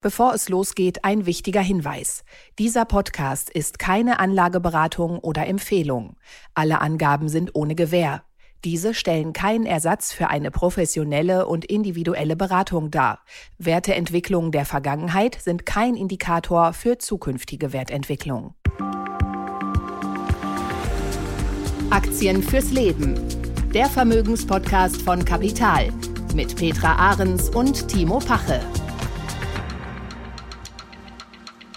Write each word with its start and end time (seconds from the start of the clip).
Bevor 0.00 0.32
es 0.32 0.48
losgeht, 0.48 1.04
ein 1.04 1.26
wichtiger 1.26 1.60
Hinweis. 1.60 2.22
Dieser 2.60 2.84
Podcast 2.84 3.50
ist 3.50 3.80
keine 3.80 4.20
Anlageberatung 4.20 5.18
oder 5.18 5.48
Empfehlung. 5.48 6.14
Alle 6.54 6.80
Angaben 6.80 7.28
sind 7.28 7.56
ohne 7.56 7.74
Gewähr. 7.74 8.22
Diese 8.64 8.94
stellen 8.94 9.32
keinen 9.32 9.66
Ersatz 9.66 10.12
für 10.12 10.30
eine 10.30 10.52
professionelle 10.52 11.46
und 11.46 11.64
individuelle 11.64 12.36
Beratung 12.36 12.92
dar. 12.92 13.24
Werteentwicklungen 13.58 14.52
der 14.52 14.66
Vergangenheit 14.66 15.36
sind 15.42 15.66
kein 15.66 15.96
Indikator 15.96 16.74
für 16.74 16.98
zukünftige 16.98 17.72
Wertentwicklung. 17.72 18.54
Aktien 21.90 22.44
fürs 22.44 22.70
Leben. 22.70 23.16
Der 23.74 23.86
Vermögenspodcast 23.86 25.02
von 25.02 25.24
Kapital 25.24 25.88
mit 26.36 26.54
Petra 26.54 26.94
Ahrens 26.94 27.48
und 27.48 27.88
Timo 27.88 28.20
Pache. 28.20 28.60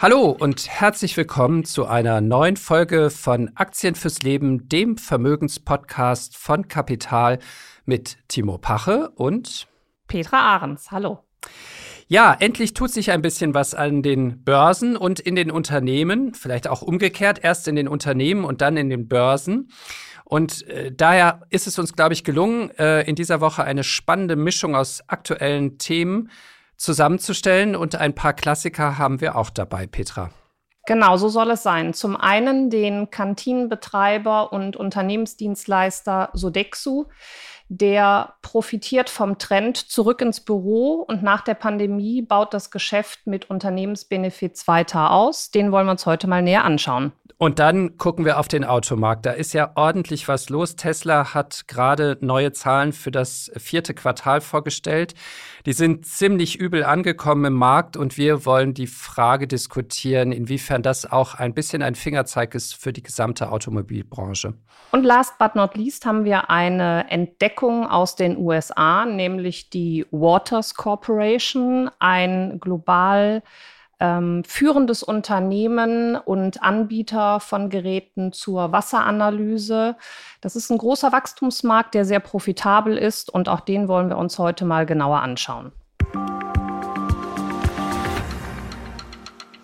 Hallo 0.02 0.32
und 0.32 0.68
herzlich 0.68 1.16
willkommen 1.16 1.64
zu 1.64 1.86
einer 1.86 2.22
neuen 2.22 2.58
Folge 2.58 3.12
von 3.12 3.52
Aktien 3.54 3.94
fürs 3.94 4.24
Leben, 4.24 4.68
dem 4.68 4.98
Vermögenspodcast 4.98 6.36
von 6.36 6.68
Kapital 6.68 7.38
mit 7.86 8.18
Timo 8.28 8.58
Pache 8.58 9.12
und 9.12 9.68
Petra 10.08 10.40
Ahrens. 10.40 10.90
Hallo. 10.90 11.20
Ja, 12.08 12.36
endlich 12.40 12.74
tut 12.74 12.90
sich 12.90 13.12
ein 13.12 13.22
bisschen 13.22 13.54
was 13.54 13.76
an 13.76 14.02
den 14.02 14.44
Börsen 14.44 14.98
und 14.98 15.20
in 15.20 15.36
den 15.36 15.52
Unternehmen, 15.52 16.34
vielleicht 16.34 16.68
auch 16.68 16.82
umgekehrt, 16.82 17.44
erst 17.44 17.68
in 17.68 17.76
den 17.76 17.88
Unternehmen 17.88 18.44
und 18.44 18.62
dann 18.62 18.78
in 18.78 18.90
den 18.90 19.08
Börsen. 19.08 19.70
Und 20.26 20.66
äh, 20.68 20.92
daher 20.92 21.42
ist 21.52 21.68
es 21.68 21.78
uns, 21.78 21.94
glaube 21.94 22.16
ich, 22.16 22.24
gelungen, 22.24 22.72
äh, 22.80 23.04
in 23.04 23.14
dieser 23.14 23.40
Woche 23.40 23.66
eine 23.66 23.84
spannende 23.84 24.36
Mischung 24.36 24.76
aus 24.76 25.04
aktuellen 25.10 25.78
Themen 25.78 26.32
zusammenzustellen. 26.82 27.76
Und 27.76 27.96
ein 27.96 28.14
paar 28.16 28.34
Klassiker 28.34 28.98
haben 28.98 29.22
wir 29.22 29.36
auch 29.36 29.50
dabei, 29.50 29.88
Petra. 29.88 30.32
Genau, 30.88 31.16
so 31.18 31.30
soll 31.30 31.52
es 31.52 31.64
sein. 31.64 31.94
Zum 31.94 32.18
einen 32.18 32.70
den 32.70 33.12
Kantinenbetreiber 33.12 34.52
und 34.52 34.76
Unternehmensdienstleister 34.76 36.30
Sodexo. 36.34 37.08
Der 37.70 38.34
profitiert 38.42 39.10
vom 39.10 39.38
Trend 39.38 39.78
zurück 39.78 40.22
ins 40.22 40.42
Büro 40.42 41.06
und 41.08 41.24
nach 41.24 41.42
der 41.42 41.54
Pandemie 41.54 42.22
baut 42.22 42.54
das 42.54 42.70
Geschäft 42.70 43.26
mit 43.26 43.50
Unternehmensbenefits 43.50 44.68
weiter 44.68 45.12
aus. 45.12 45.52
Den 45.52 45.72
wollen 45.72 45.88
wir 45.88 45.92
uns 45.92 46.06
heute 46.06 46.28
mal 46.28 46.42
näher 46.42 46.66
anschauen. 46.66 47.14
Und 47.42 47.58
dann 47.58 47.98
gucken 47.98 48.24
wir 48.24 48.38
auf 48.38 48.48
den 48.48 48.64
Automarkt. 48.64 49.26
Da 49.26 49.32
ist 49.32 49.54
ja 49.54 49.72
ordentlich 49.74 50.28
was 50.28 50.50
los. 50.50 50.76
Tesla 50.76 51.34
hat 51.34 51.68
gerade 51.68 52.20
neue 52.22 52.52
Zahlen 52.52 52.94
für 52.94 53.10
das 53.10 53.52
vierte 53.58 53.96
Quartal 53.96 54.42
vorgestellt. 54.42 55.16
Die 55.66 55.74
sind 55.74 56.06
ziemlich 56.06 56.60
übel 56.60 56.84
angekommen 56.84 57.46
im 57.46 57.54
Markt 57.54 57.98
und 57.98 58.16
wir 58.16 58.46
wollen 58.46 58.76
die 58.76 58.86
Frage 58.86 59.48
diskutieren, 59.48 60.32
inwiefern 60.32 60.84
das 60.84 61.12
auch 61.12 61.34
ein 61.34 61.56
bisschen 61.56 61.82
ein 61.82 61.96
Fingerzeig 61.96 62.54
ist 62.54 62.76
für 62.76 62.94
die 62.94 63.02
gesamte 63.02 63.52
Automobilbranche. 63.52 64.54
Und 64.92 65.04
last 65.04 65.40
but 65.40 65.56
not 65.56 65.76
least 65.76 66.06
haben 66.06 66.26
wir 66.26 66.52
eine 66.52 67.10
Entdeckung 67.10 67.88
aus 67.88 68.16
den 68.16 68.38
USA, 68.38 69.08
nämlich 69.08 69.72
die 69.72 70.06
Waters 70.12 70.76
Corporation, 70.76 71.90
ein 71.98 72.60
global 72.60 73.42
ähm, 74.02 74.44
führendes 74.44 75.04
Unternehmen 75.04 76.16
und 76.16 76.62
Anbieter 76.64 77.40
von 77.40 77.70
Geräten 77.70 78.34
zur 78.34 78.72
Wasseranalyse. 78.72 79.96
Das 80.42 80.56
ist 80.56 80.72
ein 80.72 80.80
großer 80.80 81.12
Wachstumsmarkt, 81.12 81.94
der 81.94 82.04
sehr 82.04 82.20
profitabel 82.20 82.98
ist 82.98 83.34
und 83.34 83.48
auch 83.48 83.62
den 83.62 83.88
wollen 83.88 84.10
wir 84.10 84.18
uns 84.18 84.40
heute 84.40 84.66
mal 84.66 84.86
genauer 84.86 85.22
anschauen. 85.22 85.72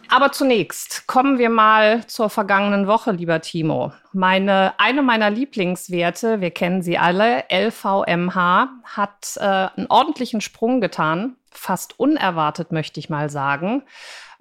Aber 0.10 0.32
zunächst 0.32 1.06
kommen 1.08 1.38
wir 1.38 1.50
mal 1.50 2.08
zur 2.08 2.30
vergangenen 2.30 2.88
Woche, 2.88 3.12
lieber 3.12 3.42
Timo. 3.42 3.92
Meine, 4.14 4.74
eine 4.78 5.02
meiner 5.02 5.30
Lieblingswerte, 5.30 6.40
wir 6.40 6.52
kennen 6.52 6.82
sie 6.82 6.98
alle, 6.98 7.44
LVMH, 7.52 8.70
hat 8.86 9.36
äh, 9.36 9.42
einen 9.42 9.88
ordentlichen 9.90 10.40
Sprung 10.40 10.80
getan, 10.80 11.36
fast 11.58 12.00
unerwartet, 12.00 12.72
möchte 12.72 13.00
ich 13.00 13.10
mal 13.10 13.30
sagen. 13.30 13.84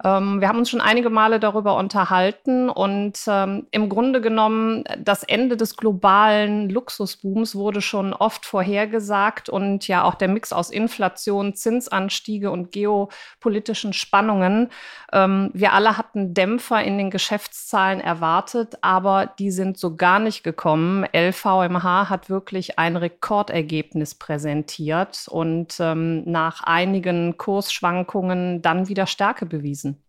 Ähm, 0.03 0.41
wir 0.41 0.47
haben 0.47 0.59
uns 0.59 0.69
schon 0.69 0.81
einige 0.81 1.09
Male 1.09 1.39
darüber 1.39 1.75
unterhalten 1.75 2.69
und 2.69 3.19
ähm, 3.27 3.65
im 3.71 3.89
Grunde 3.89 4.21
genommen 4.21 4.83
das 4.99 5.23
Ende 5.23 5.57
des 5.57 5.75
globalen 5.75 6.69
Luxusbooms 6.69 7.55
wurde 7.55 7.81
schon 7.81 8.13
oft 8.13 8.45
vorhergesagt 8.45 9.49
und 9.49 9.87
ja 9.87 10.03
auch 10.03 10.13
der 10.13 10.27
Mix 10.27 10.53
aus 10.53 10.69
Inflation, 10.69 11.55
Zinsanstiege 11.55 12.51
und 12.51 12.71
geopolitischen 12.71 13.93
Spannungen. 13.93 14.69
Ähm, 15.11 15.49
wir 15.53 15.73
alle 15.73 15.97
hatten 15.97 16.35
Dämpfer 16.35 16.83
in 16.83 16.99
den 16.99 17.09
Geschäftszahlen 17.09 17.99
erwartet, 17.99 18.75
aber 18.81 19.25
die 19.39 19.49
sind 19.49 19.79
so 19.79 19.95
gar 19.95 20.19
nicht 20.19 20.43
gekommen. 20.43 21.05
LVMH 21.11 22.09
hat 22.09 22.29
wirklich 22.29 22.77
ein 22.77 22.97
Rekordergebnis 22.97 24.13
präsentiert 24.13 25.25
und 25.27 25.77
ähm, 25.79 26.23
nach 26.29 26.61
einigen 26.63 27.06
Kursschwankungen 27.37 28.61
dann 28.61 28.87
wieder 28.87 29.07
Stärke 29.07 29.45
bewiesen. 29.45 30.03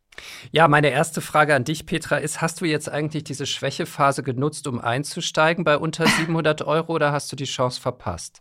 Ja, 0.50 0.68
meine 0.68 0.90
erste 0.90 1.20
Frage 1.20 1.54
an 1.54 1.64
dich, 1.64 1.86
Petra, 1.86 2.16
ist, 2.16 2.40
hast 2.40 2.60
du 2.60 2.64
jetzt 2.64 2.90
eigentlich 2.90 3.24
diese 3.24 3.46
Schwächephase 3.46 4.22
genutzt, 4.22 4.66
um 4.66 4.80
einzusteigen 4.80 5.64
bei 5.64 5.78
unter 5.78 6.06
700 6.18 6.62
Euro 6.62 6.92
oder 6.92 7.12
hast 7.12 7.30
du 7.32 7.36
die 7.36 7.44
Chance 7.44 7.80
verpasst? 7.80 8.40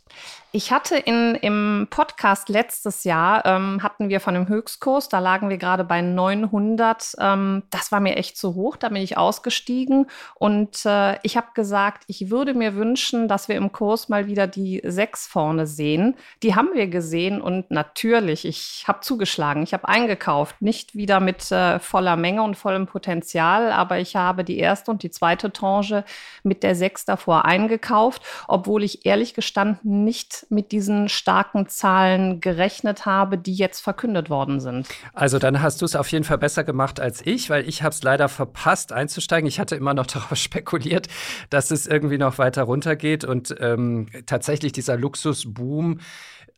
Ich 0.54 0.72
hatte 0.72 0.96
in, 0.96 1.36
im 1.36 1.88
Podcast 1.90 2.48
letztes 2.48 3.04
Jahr, 3.04 3.46
ähm, 3.46 3.84
hatten 3.84 4.08
wir 4.08 4.22
von 4.22 4.34
dem 4.34 4.48
Höchstkurs, 4.48 5.10
da 5.10 5.20
lagen 5.20 5.50
wir 5.50 5.58
gerade 5.58 5.84
bei 5.84 6.02
900. 6.02 7.16
Ähm, 7.20 7.64
das 7.70 7.92
war 7.92 8.00
mir 8.00 8.16
echt 8.16 8.38
zu 8.38 8.56
hoch, 8.56 8.78
da 8.78 8.88
bin 8.88 9.02
ich 9.02 9.18
ausgestiegen. 9.18 10.08
Und 10.36 10.86
äh, 10.86 11.20
ich 11.24 11.36
habe 11.36 11.48
gesagt, 11.54 12.06
ich 12.08 12.30
würde 12.30 12.54
mir 12.54 12.76
wünschen, 12.76 13.28
dass 13.28 13.50
wir 13.50 13.58
im 13.58 13.74
Kurs 13.74 14.08
mal 14.08 14.28
wieder 14.28 14.48
die 14.48 14.82
6 14.86 15.28
vorne 15.28 15.68
sehen. 15.68 16.16
Die 16.42 16.56
haben 16.56 16.70
wir 16.74 16.88
gesehen 16.88 17.42
und 17.42 17.70
natürlich, 17.70 18.46
ich 18.46 18.86
habe 18.88 19.02
zugeschlagen, 19.02 19.64
ich 19.64 19.74
habe 19.74 19.90
eingekauft, 19.90 20.62
nicht 20.62 20.96
wieder 20.96 21.20
mit 21.20 21.52
äh, 21.52 21.78
voller 21.80 22.16
Menge 22.16 22.42
und 22.42 22.56
vollem 22.56 22.88
Potenzial, 22.88 23.74
aber 23.74 24.00
ich 24.00 24.16
habe 24.16 24.46
die 24.46 24.60
erste 24.60 24.92
und 24.92 25.04
die 25.04 25.12
zweite 25.12 25.52
Tranche 25.52 26.06
mit 26.44 26.64
der 26.64 26.74
6 26.74 27.04
davor 27.04 27.44
eingekauft, 27.44 28.22
obwohl 28.48 28.86
ich 28.86 29.06
ehrlich 29.06 29.34
gestanden 29.34 30.06
nicht 30.06 30.47
mit 30.50 30.72
diesen 30.72 31.10
starken 31.10 31.68
Zahlen 31.68 32.40
gerechnet 32.42 33.06
habe, 33.06 33.38
die 33.38 33.54
jetzt 33.54 33.80
verkündet 33.80 34.30
worden 34.30 34.60
sind. 34.60 34.88
Also 35.14 35.40
dann 35.40 35.62
hast 35.62 35.82
du 35.82 35.86
es 35.86 35.96
auf 35.96 36.12
jeden 36.12 36.24
Fall 36.24 36.38
besser 36.38 36.64
gemacht 36.64 37.00
als 37.00 37.26
ich, 37.26 37.50
weil 37.50 37.68
ich 37.68 37.84
habe 37.84 37.94
es 37.94 38.04
leider 38.04 38.30
verpasst 38.30 38.92
einzusteigen. 38.92 39.48
Ich 39.48 39.60
hatte 39.60 39.76
immer 39.76 39.94
noch 39.94 40.06
darauf 40.08 40.38
spekuliert, 40.38 41.08
dass 41.50 41.72
es 41.72 41.88
irgendwie 41.88 42.18
noch 42.18 42.38
weiter 42.38 42.64
runtergeht 42.64 43.24
und 43.24 43.56
ähm, 43.60 44.08
tatsächlich 44.26 44.72
dieser 44.72 44.98
Luxusboom 44.98 46.00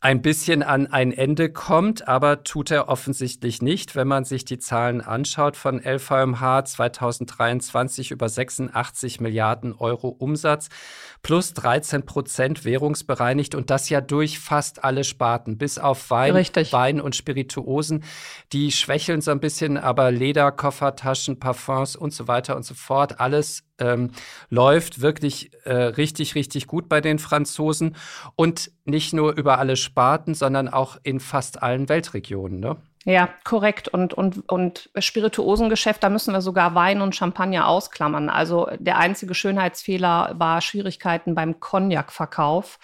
ein 0.02 0.22
bisschen 0.22 0.64
an 0.64 0.88
ein 0.88 1.12
Ende 1.12 1.52
kommt, 1.52 2.08
aber 2.08 2.44
tut 2.44 2.72
er 2.72 2.88
offensichtlich 2.88 3.62
nicht. 3.62 3.98
Wenn 3.98 4.08
man 4.08 4.24
sich 4.24 4.46
die 4.46 4.58
Zahlen 4.58 5.02
anschaut 5.02 5.58
von 5.58 5.78
LVMH 5.78 6.64
2023 6.64 8.12
über 8.12 8.30
86 8.30 9.20
Milliarden 9.20 9.74
Euro 9.74 10.08
Umsatz 10.08 10.70
plus 11.22 11.54
13 11.54 12.06
Prozent 12.06 12.64
währungsbereinigt 12.64 13.56
und 13.56 13.70
das 13.70 13.90
ja 13.90 14.00
durch 14.00 14.40
fast 14.40 14.86
alle 14.86 15.04
Sparten, 15.04 15.58
bis 15.58 15.78
auf 15.78 16.09
Wein, 16.09 16.34
Richtig. 16.34 16.72
Wein 16.72 17.02
und 17.02 17.18
Spirituosen. 17.18 18.06
Die 18.54 18.72
schwächeln 18.72 19.20
so 19.20 19.32
ein 19.32 19.42
bisschen, 19.42 19.78
aber 19.78 20.12
Leder, 20.12 20.54
Koffertaschen, 20.54 21.40
Parfums 21.40 21.98
und 21.98 22.14
so 22.14 22.30
weiter 22.30 22.56
und 22.56 22.64
so 22.64 22.74
fort, 22.74 23.20
alles 23.20 23.69
ähm, 23.79 24.12
läuft 24.50 25.01
wirklich 25.01 25.51
äh, 25.63 25.73
richtig, 25.73 26.35
richtig 26.35 26.67
gut 26.67 26.90
bei 26.90 27.01
den 27.01 27.19
Franzosen 27.19 27.95
und 28.35 28.72
nicht 28.85 29.13
nur 29.13 29.34
über 29.34 29.59
alle 29.59 29.75
Sparten, 29.75 30.34
sondern 30.34 30.67
auch 30.67 30.97
in 31.03 31.19
fast 31.19 31.63
allen 31.63 31.90
Weltregionen. 31.90 32.59
Ne? 32.59 32.78
Ja, 33.06 33.29
korrekt. 33.44 33.88
Und, 33.88 34.13
und, 34.13 34.50
und 34.50 34.90
Spirituosengeschäft, 34.97 36.03
da 36.03 36.09
müssen 36.09 36.34
wir 36.34 36.41
sogar 36.41 36.76
Wein 36.76 37.02
und 37.02 37.16
Champagner 37.16 37.67
ausklammern. 37.67 38.29
Also 38.29 38.70
der 38.78 38.97
einzige 38.97 39.34
Schönheitsfehler 39.34 40.34
war 40.35 40.61
Schwierigkeiten 40.61 41.34
beim 41.34 41.59
Cognac-Verkauf 41.59 42.78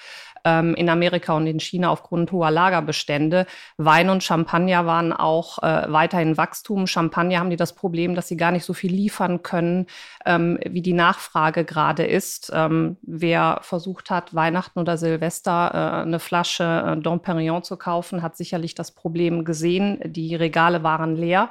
ähm, 0.46 0.76
in 0.76 0.88
Amerika 0.90 1.34
und 1.34 1.48
in 1.48 1.60
China 1.60 1.90
aufgrund 1.90 2.32
hoher 2.32 2.52
Lagerbestände. 2.52 3.46
Wein 3.78 4.10
und 4.10 4.24
Champagner 4.24 4.86
waren 4.86 5.12
auch 5.12 5.62
äh, 5.62 5.92
weiterhin 5.92 6.38
Wachstum. 6.38 6.88
Champagner 6.88 7.40
haben 7.40 7.50
die 7.50 7.56
das 7.58 7.74
Problem, 7.74 8.16
dass 8.16 8.28
sie 8.28 8.38
gar 8.38 8.52
nicht 8.52 8.64
so 8.64 8.74
viel 8.74 8.94
liefern 8.94 9.44
können, 9.44 9.88
ähm, 10.26 10.60
wie 10.66 10.82
die 10.82 10.94
Nachfrage 10.94 11.66
gerade 11.66 12.06
ist. 12.06 12.52
Ähm, 12.54 12.98
wer 13.02 13.60
versucht 13.62 14.10
hat, 14.10 14.34
Weihnachten 14.36 14.80
oder 14.80 14.98
Silvester 14.98 15.72
äh, 15.74 16.02
eine 16.04 16.20
Flasche 16.20 16.96
äh, 16.96 17.02
Dom 17.02 17.22
Perignon 17.22 17.64
zu 17.64 17.76
kaufen, 17.76 18.22
hat 18.22 18.38
sicherlich 18.38 18.76
das 18.76 18.92
Problem 18.92 19.44
gesehen. 19.44 20.00
Die 20.06 20.36
Regale 20.36 20.84
waren 20.84 21.16
leer. 21.16 21.50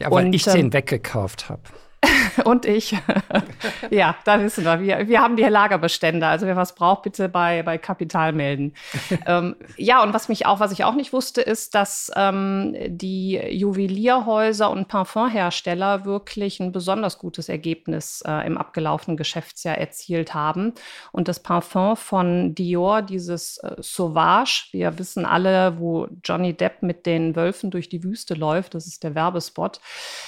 Ja, 0.00 0.10
weil 0.10 0.26
und, 0.26 0.32
ich 0.32 0.44
den 0.44 0.66
ähm, 0.66 0.72
weggekauft 0.72 1.50
habe. 1.50 1.62
und 2.44 2.64
ich. 2.64 2.96
ja, 3.90 4.16
da 4.24 4.40
wissen 4.40 4.64
wir. 4.64 4.80
wir. 4.80 5.08
Wir 5.08 5.20
haben 5.20 5.36
die 5.36 5.42
Lagerbestände. 5.42 6.26
Also 6.26 6.46
wer 6.46 6.56
was 6.56 6.74
braucht, 6.74 7.02
bitte 7.02 7.28
bei, 7.28 7.62
bei 7.62 7.78
Kapital 7.78 8.32
melden. 8.32 8.74
ähm, 9.26 9.56
ja, 9.76 10.02
und 10.02 10.14
was 10.14 10.28
mich 10.28 10.46
auch, 10.46 10.60
was 10.60 10.72
ich 10.72 10.84
auch 10.84 10.94
nicht 10.94 11.12
wusste, 11.12 11.40
ist, 11.40 11.74
dass 11.74 12.10
ähm, 12.14 12.76
die 12.86 13.36
Juwelierhäuser 13.36 14.70
und 14.70 14.88
Parfumhersteller 14.88 16.04
wirklich 16.04 16.60
ein 16.60 16.72
besonders 16.72 17.18
gutes 17.18 17.48
Ergebnis 17.48 18.22
äh, 18.26 18.46
im 18.46 18.58
abgelaufenen 18.58 19.16
Geschäftsjahr 19.16 19.78
erzielt 19.78 20.34
haben. 20.34 20.74
Und 21.12 21.28
das 21.28 21.40
Parfum 21.40 21.96
von 21.96 22.54
Dior, 22.54 23.02
dieses 23.02 23.58
äh, 23.58 23.76
Sauvage, 23.78 24.68
wir 24.72 24.98
wissen 24.98 25.26
alle, 25.26 25.78
wo 25.78 26.08
Johnny 26.24 26.54
Depp 26.54 26.82
mit 26.82 27.06
den 27.06 27.34
Wölfen 27.34 27.70
durch 27.70 27.88
die 27.88 28.04
Wüste 28.04 28.34
läuft, 28.34 28.74
das 28.74 28.86
ist 28.86 29.02
der 29.02 29.14
Werbespot, 29.14 29.80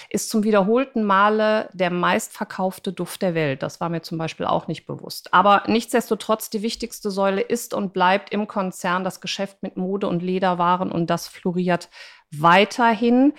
ist 0.08 0.31
zum 0.31 0.43
wiederholten 0.43 1.05
Male 1.05 1.59
der 1.72 1.90
meistverkaufte 1.90 2.92
Duft 2.92 3.22
der 3.22 3.34
Welt. 3.34 3.62
Das 3.62 3.80
war 3.80 3.88
mir 3.88 4.02
zum 4.02 4.18
Beispiel 4.18 4.46
auch 4.46 4.68
nicht 4.68 4.86
bewusst. 4.86 5.34
Aber 5.34 5.62
nichtsdestotrotz, 5.66 6.50
die 6.50 6.62
wichtigste 6.62 7.10
Säule 7.10 7.40
ist 7.40 7.74
und 7.74 7.92
bleibt 7.92 8.32
im 8.32 8.46
Konzern 8.46 9.04
das 9.04 9.20
Geschäft 9.20 9.62
mit 9.62 9.76
Mode 9.76 10.08
und 10.08 10.22
Lederwaren 10.22 10.92
und 10.92 11.10
das 11.10 11.28
floriert 11.28 11.88
weiterhin. 12.32 13.32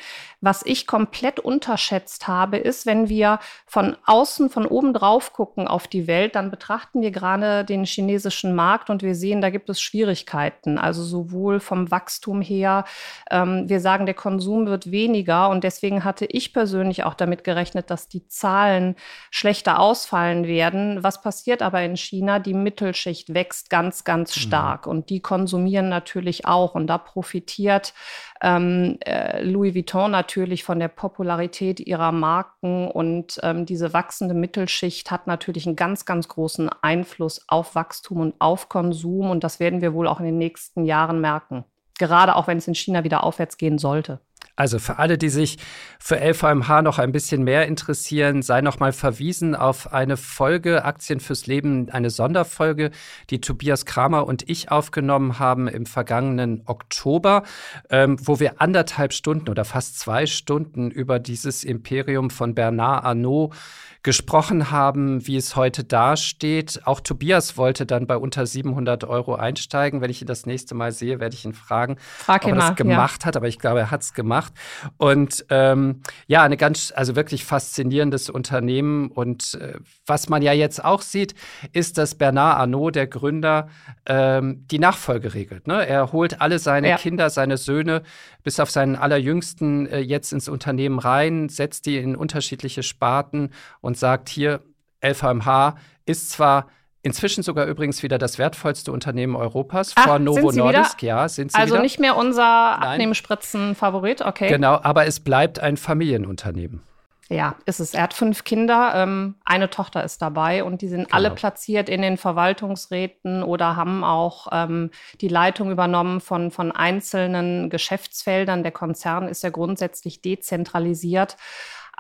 Was 0.43 0.65
ich 0.65 0.87
komplett 0.87 1.39
unterschätzt 1.39 2.27
habe, 2.27 2.57
ist, 2.57 2.87
wenn 2.87 3.09
wir 3.09 3.37
von 3.67 3.95
außen, 4.07 4.49
von 4.49 4.65
oben 4.65 4.91
drauf 4.91 5.33
gucken 5.33 5.67
auf 5.67 5.87
die 5.87 6.07
Welt, 6.07 6.33
dann 6.33 6.49
betrachten 6.49 7.01
wir 7.03 7.11
gerade 7.11 7.63
den 7.63 7.85
chinesischen 7.85 8.55
Markt 8.55 8.89
und 8.89 9.03
wir 9.03 9.13
sehen, 9.13 9.41
da 9.41 9.51
gibt 9.51 9.69
es 9.69 9.79
Schwierigkeiten. 9.79 10.79
Also 10.79 11.03
sowohl 11.03 11.59
vom 11.59 11.91
Wachstum 11.91 12.41
her, 12.41 12.85
ähm, 13.29 13.69
wir 13.69 13.79
sagen, 13.79 14.07
der 14.07 14.15
Konsum 14.15 14.65
wird 14.65 14.89
weniger 14.89 15.49
und 15.49 15.63
deswegen 15.63 16.03
hatte 16.03 16.25
ich 16.25 16.53
persönlich 16.53 17.03
auch 17.03 17.13
damit 17.13 17.43
gerechnet, 17.43 17.91
dass 17.91 18.07
die 18.07 18.25
Zahlen 18.27 18.95
schlechter 19.29 19.79
ausfallen 19.79 20.47
werden. 20.47 21.03
Was 21.03 21.21
passiert 21.21 21.61
aber 21.61 21.83
in 21.83 21.95
China? 21.95 22.39
Die 22.39 22.55
Mittelschicht 22.55 23.35
wächst 23.35 23.69
ganz, 23.69 24.03
ganz 24.05 24.35
mhm. 24.35 24.39
stark 24.39 24.85
mhm. 24.87 24.91
und 24.91 25.09
die 25.11 25.19
konsumieren 25.19 25.87
natürlich 25.87 26.47
auch 26.47 26.73
und 26.73 26.87
da 26.87 26.97
profitiert 26.97 27.93
ähm, 28.41 28.97
äh, 29.01 29.43
Louis 29.43 29.75
Vuitton 29.75 30.11
natürlich 30.11 30.63
von 30.63 30.79
der 30.79 30.87
Popularität 30.87 31.79
ihrer 31.79 32.11
Marken 32.11 32.89
und 32.89 33.39
ähm, 33.43 33.65
diese 33.65 33.93
wachsende 33.93 34.33
Mittelschicht 34.33 35.11
hat 35.11 35.27
natürlich 35.27 35.67
einen 35.67 35.75
ganz, 35.75 36.05
ganz 36.05 36.27
großen 36.27 36.69
Einfluss 36.81 37.45
auf 37.47 37.75
Wachstum 37.75 38.19
und 38.19 38.35
auf 38.39 38.67
Konsum 38.67 39.29
und 39.29 39.43
das 39.43 39.59
werden 39.59 39.81
wir 39.81 39.93
wohl 39.93 40.07
auch 40.07 40.19
in 40.19 40.25
den 40.25 40.37
nächsten 40.39 40.85
Jahren 40.85 41.21
merken. 41.21 41.65
Gerade 41.99 42.35
auch 42.35 42.47
wenn 42.47 42.57
es 42.57 42.67
in 42.67 42.73
China 42.73 43.03
wieder 43.03 43.23
aufwärts 43.23 43.57
gehen 43.57 43.77
sollte. 43.77 44.19
Also 44.61 44.77
für 44.77 44.99
alle, 44.99 45.17
die 45.17 45.29
sich 45.29 45.57
für 45.97 46.17
LVMH 46.17 46.83
noch 46.83 46.99
ein 46.99 47.11
bisschen 47.11 47.43
mehr 47.43 47.65
interessieren, 47.65 48.43
sei 48.43 48.61
noch 48.61 48.77
mal 48.77 48.93
verwiesen 48.93 49.55
auf 49.55 49.91
eine 49.91 50.17
Folge 50.17 50.85
Aktien 50.85 51.19
fürs 51.19 51.47
Leben, 51.47 51.89
eine 51.89 52.11
Sonderfolge, 52.11 52.91
die 53.31 53.41
Tobias 53.41 53.87
Kramer 53.87 54.27
und 54.27 54.47
ich 54.47 54.69
aufgenommen 54.69 55.39
haben 55.39 55.67
im 55.67 55.87
vergangenen 55.87 56.61
Oktober, 56.67 57.41
ähm, 57.89 58.17
wo 58.21 58.39
wir 58.39 58.61
anderthalb 58.61 59.13
Stunden 59.13 59.49
oder 59.49 59.65
fast 59.65 59.97
zwei 59.97 60.27
Stunden 60.27 60.91
über 60.91 61.17
dieses 61.17 61.63
Imperium 61.63 62.29
von 62.29 62.53
Bernard 62.53 63.03
Arnault 63.03 63.55
gesprochen 64.03 64.71
haben, 64.71 65.27
wie 65.27 65.35
es 65.35 65.55
heute 65.55 65.83
dasteht. 65.83 66.81
Auch 66.85 66.99
Tobias 67.01 67.55
wollte 67.55 67.85
dann 67.85 68.07
bei 68.07 68.17
unter 68.17 68.47
700 68.47 69.03
Euro 69.03 69.35
einsteigen. 69.35 70.01
Wenn 70.01 70.09
ich 70.09 70.21
ihn 70.21 70.27
das 70.27 70.47
nächste 70.47 70.73
Mal 70.73 70.91
sehe, 70.91 71.19
werde 71.19 71.35
ich 71.35 71.45
ihn 71.45 71.53
fragen, 71.53 71.97
Frag 71.99 72.45
ob 72.45 72.51
er 72.51 72.55
das 72.55 72.75
gemacht 72.75 73.21
ja. 73.21 73.27
hat. 73.27 73.37
Aber 73.37 73.47
ich 73.47 73.59
glaube, 73.59 73.79
er 73.79 73.91
hat 73.91 74.01
es 74.01 74.13
gemacht. 74.13 74.53
Und 74.97 75.45
ähm, 75.49 76.01
ja, 76.25 76.41
eine 76.41 76.57
ganz, 76.57 76.91
also 76.95 77.15
wirklich 77.15 77.45
faszinierendes 77.45 78.31
Unternehmen. 78.31 79.11
Und 79.11 79.53
äh, 79.55 79.75
was 80.07 80.29
man 80.29 80.41
ja 80.41 80.53
jetzt 80.53 80.83
auch 80.83 81.01
sieht, 81.01 81.35
ist, 81.71 81.99
dass 81.99 82.15
Bernard 82.15 82.57
Arnault, 82.57 82.95
der 82.95 83.05
Gründer, 83.05 83.69
ähm, 84.07 84.65
die 84.71 84.79
Nachfolge 84.79 85.35
regelt. 85.35 85.67
Ne? 85.67 85.85
Er 85.85 86.11
holt 86.11 86.41
alle 86.41 86.57
seine 86.57 86.89
ja. 86.89 86.97
Kinder, 86.97 87.29
seine 87.29 87.57
Söhne 87.57 88.01
bis 88.43 88.59
auf 88.59 88.71
seinen 88.71 88.95
allerjüngsten 88.95 89.87
äh, 89.87 89.99
jetzt 89.99 90.33
ins 90.33 90.49
Unternehmen 90.49 90.99
rein, 90.99 91.49
setzt 91.49 91.85
die 91.85 91.97
in 91.97 92.15
unterschiedliche 92.15 92.83
Sparten 92.83 93.51
und 93.79 93.90
sagt 93.97 94.29
hier, 94.29 94.61
LVMH 95.03 95.75
ist 96.05 96.31
zwar 96.31 96.67
Inzwischen 97.03 97.41
sogar 97.41 97.65
übrigens 97.65 98.03
wieder 98.03 98.19
das 98.19 98.37
wertvollste 98.37 98.91
Unternehmen 98.91 99.35
Europas 99.35 99.93
Ach, 99.95 100.05
vor 100.05 100.19
Novo 100.19 100.51
Nordisk. 100.51 101.01
Ja, 101.01 101.27
sind 101.27 101.51
sie 101.51 101.57
Also 101.57 101.73
wieder? 101.73 101.81
nicht 101.81 101.99
mehr 101.99 102.15
unser 102.15 102.45
Abnehmspritzen-Favorit, 102.45 104.21
okay. 104.21 104.49
Genau, 104.49 104.79
aber 104.83 105.07
es 105.07 105.19
bleibt 105.19 105.59
ein 105.59 105.77
Familienunternehmen. 105.77 106.83
Ja, 107.27 107.55
ist 107.65 107.79
es. 107.79 107.93
Er 107.93 108.03
hat 108.03 108.13
fünf 108.13 108.43
Kinder, 108.43 108.91
ähm, 108.93 109.35
eine 109.45 109.69
Tochter 109.69 110.03
ist 110.03 110.21
dabei 110.21 110.63
und 110.63 110.81
die 110.81 110.89
sind 110.89 111.05
genau. 111.05 111.15
alle 111.15 111.31
platziert 111.31 111.87
in 111.87 112.01
den 112.01 112.17
Verwaltungsräten 112.17 113.41
oder 113.41 113.77
haben 113.77 114.03
auch 114.03 114.49
ähm, 114.51 114.91
die 115.21 115.29
Leitung 115.29 115.71
übernommen 115.71 116.19
von, 116.19 116.51
von 116.51 116.71
einzelnen 116.71 117.69
Geschäftsfeldern. 117.69 118.63
Der 118.63 118.73
Konzern 118.73 119.27
ist 119.29 119.43
ja 119.43 119.49
grundsätzlich 119.49 120.21
dezentralisiert. 120.21 121.37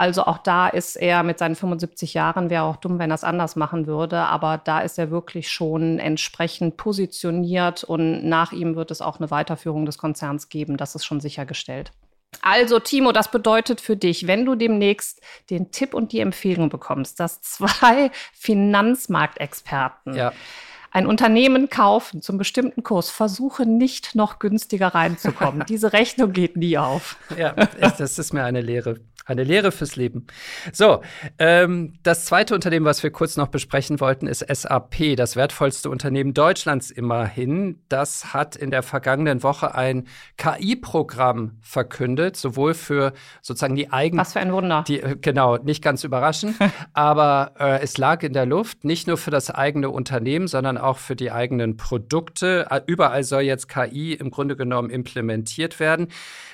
Also 0.01 0.23
auch 0.23 0.39
da 0.39 0.67
ist 0.67 0.95
er 0.95 1.21
mit 1.21 1.37
seinen 1.37 1.53
75 1.53 2.15
Jahren, 2.15 2.49
wäre 2.49 2.63
auch 2.63 2.77
dumm, 2.77 2.97
wenn 2.97 3.11
er 3.11 3.13
es 3.13 3.23
anders 3.23 3.55
machen 3.55 3.85
würde, 3.85 4.17
aber 4.17 4.57
da 4.57 4.79
ist 4.79 4.97
er 4.97 5.11
wirklich 5.11 5.51
schon 5.51 5.99
entsprechend 5.99 6.75
positioniert 6.75 7.83
und 7.83 8.27
nach 8.27 8.51
ihm 8.51 8.75
wird 8.75 8.89
es 8.89 9.01
auch 9.01 9.19
eine 9.19 9.29
Weiterführung 9.29 9.85
des 9.85 9.99
Konzerns 9.99 10.49
geben. 10.49 10.75
Das 10.75 10.95
ist 10.95 11.05
schon 11.05 11.21
sichergestellt. 11.21 11.91
Also, 12.41 12.79
Timo, 12.79 13.11
das 13.11 13.29
bedeutet 13.29 13.79
für 13.79 13.95
dich, 13.95 14.25
wenn 14.25 14.43
du 14.43 14.55
demnächst 14.55 15.21
den 15.51 15.69
Tipp 15.69 15.93
und 15.93 16.13
die 16.13 16.21
Empfehlung 16.21 16.69
bekommst, 16.69 17.19
dass 17.19 17.43
zwei 17.43 18.09
Finanzmarktexperten 18.33 20.15
ja. 20.15 20.33
ein 20.89 21.05
Unternehmen 21.05 21.69
kaufen 21.69 22.23
zum 22.23 22.39
bestimmten 22.39 22.81
Kurs, 22.81 23.11
versuche 23.11 23.67
nicht 23.67 24.15
noch 24.15 24.39
günstiger 24.39 24.87
reinzukommen. 24.87 25.63
Diese 25.69 25.93
Rechnung 25.93 26.33
geht 26.33 26.57
nie 26.57 26.79
auf. 26.79 27.17
Ja, 27.37 27.51
das 27.51 28.17
ist 28.17 28.33
mir 28.33 28.45
eine 28.45 28.61
Lehre. 28.61 28.99
Eine 29.25 29.43
Lehre 29.43 29.71
fürs 29.71 29.95
Leben. 29.95 30.25
So, 30.73 31.01
ähm, 31.37 31.93
das 32.01 32.25
zweite 32.25 32.55
Unternehmen, 32.55 32.85
was 32.85 33.03
wir 33.03 33.11
kurz 33.11 33.37
noch 33.37 33.49
besprechen 33.49 33.99
wollten, 33.99 34.25
ist 34.25 34.45
SAP, 34.47 35.15
das 35.15 35.35
wertvollste 35.35 35.89
Unternehmen 35.91 36.33
Deutschlands 36.33 36.89
immerhin. 36.89 37.81
Das 37.87 38.33
hat 38.33 38.55
in 38.55 38.71
der 38.71 38.81
vergangenen 38.81 39.43
Woche 39.43 39.75
ein 39.75 40.07
KI-Programm 40.37 41.57
verkündet, 41.61 42.35
sowohl 42.35 42.73
für 42.73 43.13
sozusagen 43.43 43.75
die 43.75 43.91
eigenen. 43.91 44.21
Was 44.21 44.33
für 44.33 44.39
ein 44.39 44.53
Wunder. 44.53 44.83
Die, 44.87 45.01
äh, 45.01 45.15
genau, 45.21 45.57
nicht 45.57 45.83
ganz 45.83 46.03
überraschend, 46.03 46.55
aber 46.93 47.53
äh, 47.59 47.81
es 47.81 47.97
lag 47.99 48.23
in 48.23 48.33
der 48.33 48.47
Luft, 48.47 48.85
nicht 48.85 49.07
nur 49.07 49.17
für 49.17 49.31
das 49.31 49.51
eigene 49.51 49.91
Unternehmen, 49.91 50.47
sondern 50.47 50.79
auch 50.79 50.97
für 50.97 51.15
die 51.15 51.31
eigenen 51.31 51.77
Produkte. 51.77 52.67
Überall 52.87 53.23
soll 53.23 53.43
jetzt 53.43 53.69
KI 53.69 54.13
im 54.13 54.31
Grunde 54.31 54.55
genommen 54.55 54.89
implementiert 54.89 55.79
werden. 55.79 56.07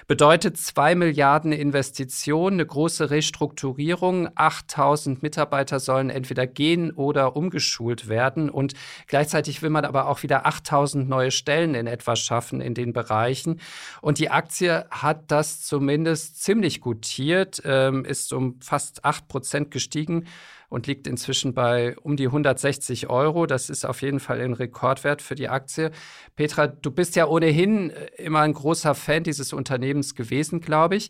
Bedeutet 0.08 0.58
zwei 0.58 0.96
Milliarden 0.96 1.52
Investitionen 1.52 2.57
eine 2.58 2.66
große 2.66 3.10
Restrukturierung. 3.10 4.30
8000 4.36 5.22
Mitarbeiter 5.22 5.80
sollen 5.80 6.10
entweder 6.10 6.48
gehen 6.48 6.92
oder 6.92 7.36
umgeschult 7.36 8.10
werden. 8.10 8.50
Und 8.50 8.74
gleichzeitig 9.08 9.62
will 9.62 9.70
man 9.70 9.86
aber 9.86 10.08
auch 10.08 10.24
wieder 10.24 10.46
8000 10.46 11.08
neue 11.08 11.32
Stellen 11.32 11.76
in 11.76 11.88
etwa 11.88 12.16
schaffen 12.16 12.60
in 12.60 12.74
den 12.74 12.94
Bereichen. 12.94 13.62
Und 14.02 14.20
die 14.20 14.30
Aktie 14.30 14.86
hat 14.90 15.32
das 15.32 15.62
zumindest 15.62 16.44
ziemlich 16.44 16.82
gutiert, 16.82 17.62
ähm, 17.64 18.04
ist 18.04 18.34
um 18.34 18.60
fast 18.62 19.06
8 19.06 19.28
Prozent 19.28 19.72
gestiegen 19.72 20.26
und 20.70 20.88
liegt 20.88 21.08
inzwischen 21.08 21.54
bei 21.54 21.98
um 21.98 22.18
die 22.18 22.28
160 22.28 23.10
Euro. 23.10 23.46
Das 23.46 23.70
ist 23.70 23.86
auf 23.86 24.02
jeden 24.02 24.20
Fall 24.20 24.42
ein 24.42 24.54
Rekordwert 24.54 25.22
für 25.22 25.36
die 25.36 25.50
Aktie. 25.50 25.92
Petra, 26.36 26.68
du 26.68 26.92
bist 26.92 27.16
ja 27.16 27.28
ohnehin 27.28 27.92
äh, 27.92 28.08
immer 28.18 28.42
ein 28.42 28.54
großer 28.54 28.96
Fan 28.96 29.24
dieses 29.24 29.54
Unternehmens 29.54 30.16
gewesen, 30.16 30.62
glaube 30.62 30.96
ich. 30.96 31.10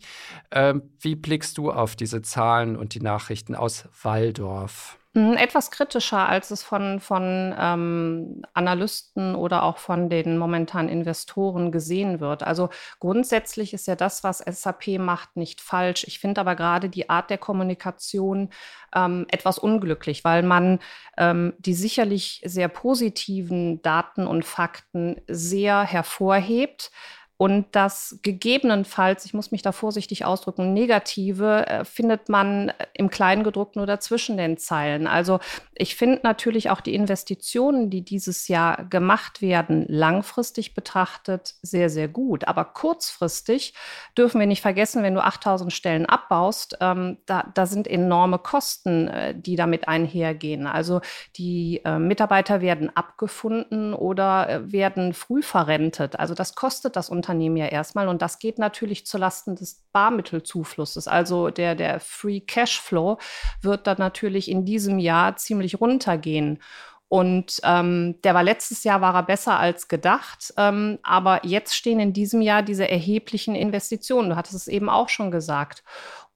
Ähm, 0.50 0.82
wie 1.00 1.16
blickst 1.16 1.58
du 1.58 1.70
auf 1.70 1.96
diese 1.96 2.22
Zahlen 2.22 2.76
und 2.76 2.94
die 2.94 3.00
Nachrichten 3.00 3.54
aus 3.54 3.88
Waldorf? 4.02 4.98
Hm, 5.18 5.36
etwas 5.36 5.72
kritischer, 5.72 6.28
als 6.28 6.52
es 6.52 6.62
von, 6.62 7.00
von 7.00 7.52
ähm, 7.58 8.42
Analysten 8.54 9.34
oder 9.34 9.64
auch 9.64 9.78
von 9.78 10.08
den 10.08 10.38
momentanen 10.38 10.88
Investoren 10.88 11.72
gesehen 11.72 12.20
wird. 12.20 12.44
Also 12.44 12.68
grundsätzlich 13.00 13.74
ist 13.74 13.88
ja 13.88 13.96
das, 13.96 14.22
was 14.22 14.38
SAP 14.38 14.98
macht, 15.00 15.36
nicht 15.36 15.60
falsch. 15.60 16.04
Ich 16.06 16.20
finde 16.20 16.40
aber 16.40 16.54
gerade 16.54 16.88
die 16.88 17.10
Art 17.10 17.30
der 17.30 17.38
Kommunikation 17.38 18.50
ähm, 18.94 19.26
etwas 19.28 19.58
unglücklich, 19.58 20.22
weil 20.22 20.44
man 20.44 20.78
ähm, 21.16 21.54
die 21.58 21.74
sicherlich 21.74 22.40
sehr 22.44 22.68
positiven 22.68 23.82
Daten 23.82 24.24
und 24.24 24.44
Fakten 24.44 25.20
sehr 25.26 25.82
hervorhebt 25.82 26.92
Und 27.38 27.66
das 27.70 28.18
gegebenenfalls, 28.22 29.24
ich 29.24 29.32
muss 29.32 29.52
mich 29.52 29.62
da 29.62 29.70
vorsichtig 29.70 30.24
ausdrücken, 30.24 30.72
negative 30.72 31.68
äh, 31.68 31.84
findet 31.84 32.28
man 32.28 32.72
im 32.94 33.10
Kleingedruckten 33.10 33.80
oder 33.80 34.00
zwischen 34.00 34.36
den 34.36 34.58
Zeilen. 34.58 35.06
Also 35.06 35.38
ich 35.72 35.94
finde 35.94 36.18
natürlich 36.24 36.68
auch 36.68 36.80
die 36.80 36.96
Investitionen, 36.96 37.90
die 37.90 38.02
dieses 38.02 38.48
Jahr 38.48 38.84
gemacht 38.86 39.40
werden, 39.40 39.86
langfristig 39.88 40.74
betrachtet 40.74 41.54
sehr, 41.62 41.90
sehr 41.90 42.08
gut. 42.08 42.48
Aber 42.48 42.64
kurzfristig 42.64 43.72
dürfen 44.16 44.40
wir 44.40 44.48
nicht 44.48 44.62
vergessen, 44.62 45.04
wenn 45.04 45.14
du 45.14 45.22
8000 45.22 45.72
Stellen 45.72 46.06
abbaust, 46.06 46.76
ähm, 46.80 47.18
da, 47.26 47.52
da 47.54 47.66
sind 47.66 47.86
enorme 47.86 48.40
Kosten, 48.40 49.06
äh, 49.06 49.34
die 49.38 49.54
damit 49.54 49.86
einhergehen. 49.86 50.66
Also 50.66 51.02
die 51.36 51.82
äh, 51.84 52.00
Mitarbeiter 52.00 52.60
werden 52.60 52.90
abgefunden 52.96 53.94
oder 53.94 54.48
äh, 54.48 54.72
werden 54.72 55.12
früh 55.12 55.42
verrentet. 55.42 56.18
Also 56.18 56.34
das 56.34 56.56
kostet 56.56 56.96
das 56.96 57.08
Unternehmen 57.08 57.27
Unternehmen 57.28 57.56
ja 57.56 57.66
erstmal. 57.66 58.08
Und 58.08 58.22
das 58.22 58.38
geht 58.38 58.58
natürlich 58.58 59.06
zulasten 59.06 59.54
des 59.54 59.84
Barmittelzuflusses. 59.92 61.08
Also 61.08 61.50
der, 61.50 61.74
der 61.74 62.00
Free 62.00 62.40
Cashflow 62.40 63.18
wird 63.60 63.86
dann 63.86 63.98
natürlich 63.98 64.50
in 64.50 64.64
diesem 64.64 64.98
Jahr 64.98 65.36
ziemlich 65.36 65.80
runtergehen. 65.80 66.60
Und 67.08 67.60
ähm, 67.64 68.20
der 68.22 68.34
war 68.34 68.42
letztes 68.42 68.84
Jahr 68.84 69.00
war 69.00 69.14
er 69.14 69.22
besser 69.22 69.58
als 69.58 69.88
gedacht. 69.88 70.52
Ähm, 70.56 70.98
aber 71.02 71.44
jetzt 71.44 71.74
stehen 71.74 72.00
in 72.00 72.12
diesem 72.12 72.40
Jahr 72.40 72.62
diese 72.62 72.88
erheblichen 72.88 73.54
Investitionen. 73.54 74.30
Du 74.30 74.36
hattest 74.36 74.56
es 74.56 74.68
eben 74.68 74.88
auch 74.88 75.08
schon 75.08 75.30
gesagt. 75.30 75.84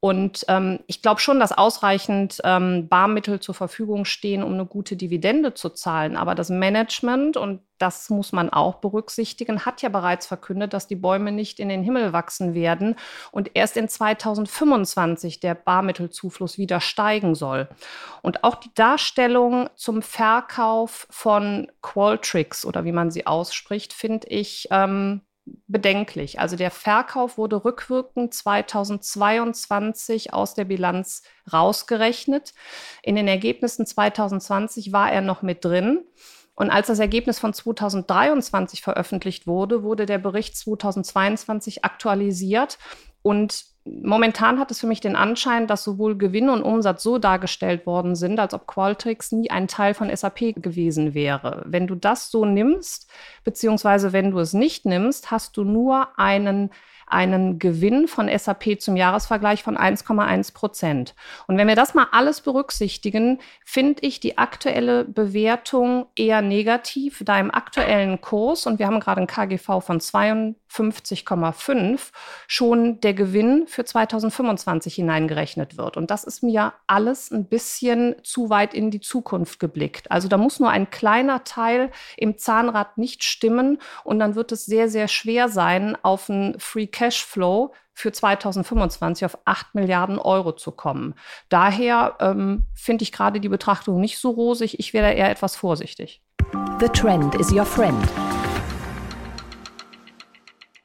Und 0.04 0.44
ähm, 0.48 0.80
ich 0.88 1.00
glaube 1.00 1.20
schon, 1.20 1.38
dass 1.38 1.56
ausreichend 1.56 2.40
ähm, 2.42 2.88
Barmittel 2.88 3.38
zur 3.38 3.54
Verfügung 3.54 4.04
stehen, 4.04 4.42
um 4.42 4.52
eine 4.52 4.66
gute 4.66 4.96
Dividende 4.96 5.54
zu 5.54 5.68
zahlen. 5.68 6.16
Aber 6.16 6.34
das 6.34 6.50
Management, 6.50 7.36
und 7.36 7.60
das 7.78 8.10
muss 8.10 8.32
man 8.32 8.50
auch 8.50 8.80
berücksichtigen, 8.80 9.64
hat 9.64 9.80
ja 9.80 9.88
bereits 9.90 10.26
verkündet, 10.26 10.72
dass 10.72 10.88
die 10.88 10.96
Bäume 10.96 11.30
nicht 11.30 11.60
in 11.60 11.68
den 11.68 11.84
Himmel 11.84 12.12
wachsen 12.12 12.52
werden 12.52 12.96
und 13.30 13.52
erst 13.54 13.76
in 13.76 13.88
2025 13.88 15.38
der 15.38 15.54
Barmittelzufluss 15.54 16.58
wieder 16.58 16.80
steigen 16.80 17.36
soll. 17.36 17.68
Und 18.22 18.42
auch 18.42 18.56
die 18.56 18.74
Darstellung 18.74 19.70
zum 19.76 20.02
Verkauf 20.02 21.06
von 21.10 21.70
Qualtrics 21.80 22.66
oder 22.66 22.84
wie 22.84 22.90
man 22.90 23.12
sie 23.12 23.28
ausspricht, 23.28 23.92
finde 23.92 24.26
ich 24.26 24.66
ähm, 24.72 25.20
bedenklich. 25.44 26.38
Also 26.38 26.56
der 26.56 26.70
Verkauf 26.70 27.36
wurde 27.36 27.64
rückwirkend 27.64 28.32
2022 28.34 30.32
aus 30.32 30.54
der 30.54 30.64
Bilanz 30.64 31.22
rausgerechnet. 31.52 32.54
In 33.02 33.16
den 33.16 33.26
Ergebnissen 33.28 33.86
2020 33.86 34.92
war 34.92 35.10
er 35.10 35.20
noch 35.20 35.42
mit 35.42 35.64
drin. 35.64 36.04
Und 36.54 36.70
als 36.70 36.86
das 36.88 36.98
Ergebnis 36.98 37.38
von 37.38 37.54
2023 37.54 38.82
veröffentlicht 38.82 39.46
wurde, 39.46 39.82
wurde 39.82 40.06
der 40.06 40.18
Bericht 40.18 40.56
2022 40.56 41.84
aktualisiert 41.84 42.78
und 43.22 43.71
momentan 43.84 44.58
hat 44.58 44.70
es 44.70 44.80
für 44.80 44.86
mich 44.86 45.00
den 45.00 45.16
Anschein, 45.16 45.66
dass 45.66 45.84
sowohl 45.84 46.16
Gewinn 46.16 46.48
und 46.48 46.62
Umsatz 46.62 47.02
so 47.02 47.18
dargestellt 47.18 47.86
worden 47.86 48.14
sind, 48.14 48.38
als 48.38 48.54
ob 48.54 48.66
Qualtrics 48.66 49.32
nie 49.32 49.50
ein 49.50 49.68
Teil 49.68 49.94
von 49.94 50.14
SAP 50.14 50.54
gewesen 50.56 51.14
wäre. 51.14 51.62
Wenn 51.66 51.86
du 51.86 51.94
das 51.94 52.30
so 52.30 52.44
nimmst, 52.44 53.10
beziehungsweise 53.44 54.12
wenn 54.12 54.30
du 54.30 54.38
es 54.38 54.52
nicht 54.52 54.84
nimmst, 54.84 55.30
hast 55.30 55.56
du 55.56 55.64
nur 55.64 56.18
einen 56.18 56.70
einen 57.06 57.58
Gewinn 57.58 58.08
von 58.08 58.28
SAP 58.28 58.80
zum 58.80 58.96
Jahresvergleich 58.96 59.62
von 59.62 59.76
1,1 59.76 60.54
Prozent. 60.54 61.14
Und 61.46 61.58
wenn 61.58 61.68
wir 61.68 61.76
das 61.76 61.94
mal 61.94 62.06
alles 62.12 62.40
berücksichtigen, 62.40 63.40
finde 63.64 64.02
ich 64.02 64.20
die 64.20 64.38
aktuelle 64.38 65.04
Bewertung 65.04 66.06
eher 66.16 66.42
negativ, 66.42 67.22
da 67.24 67.38
im 67.38 67.52
aktuellen 67.52 68.20
Kurs, 68.20 68.66
und 68.66 68.78
wir 68.78 68.86
haben 68.86 69.00
gerade 69.00 69.20
ein 69.20 69.26
KGV 69.26 69.80
von 69.80 70.00
52,5, 70.00 72.10
schon 72.46 73.00
der 73.00 73.14
Gewinn 73.14 73.66
für 73.66 73.84
2025 73.84 74.94
hineingerechnet 74.94 75.76
wird. 75.76 75.96
Und 75.96 76.10
das 76.10 76.24
ist 76.24 76.42
mir 76.42 76.72
alles 76.86 77.30
ein 77.30 77.46
bisschen 77.46 78.16
zu 78.22 78.50
weit 78.50 78.74
in 78.74 78.90
die 78.90 79.00
Zukunft 79.00 79.60
geblickt. 79.60 80.10
Also 80.10 80.28
da 80.28 80.36
muss 80.36 80.60
nur 80.60 80.70
ein 80.70 80.90
kleiner 80.90 81.44
Teil 81.44 81.90
im 82.16 82.38
Zahnrad 82.38 82.98
nicht 82.98 83.24
stimmen 83.24 83.78
und 84.04 84.18
dann 84.18 84.34
wird 84.34 84.52
es 84.52 84.64
sehr, 84.64 84.88
sehr 84.88 85.08
schwer 85.08 85.48
sein, 85.48 85.96
auf 86.02 86.28
ein 86.28 86.56
Free 86.58 86.86
Cashflow 86.92 87.72
für 87.94 88.12
2025 88.12 89.24
auf 89.24 89.38
8 89.44 89.74
Milliarden 89.74 90.18
Euro 90.18 90.52
zu 90.52 90.70
kommen. 90.70 91.14
Daher 91.48 92.16
ähm, 92.20 92.64
finde 92.74 93.02
ich 93.02 93.12
gerade 93.12 93.40
die 93.40 93.48
Betrachtung 93.48 94.00
nicht 94.00 94.18
so 94.18 94.30
rosig. 94.30 94.78
Ich 94.78 94.92
wäre 94.92 95.12
eher 95.12 95.30
etwas 95.30 95.56
vorsichtig. 95.56 96.22
The 96.80 96.88
trend 96.88 97.34
is 97.36 97.52
your 97.52 97.64
friend. 97.64 98.08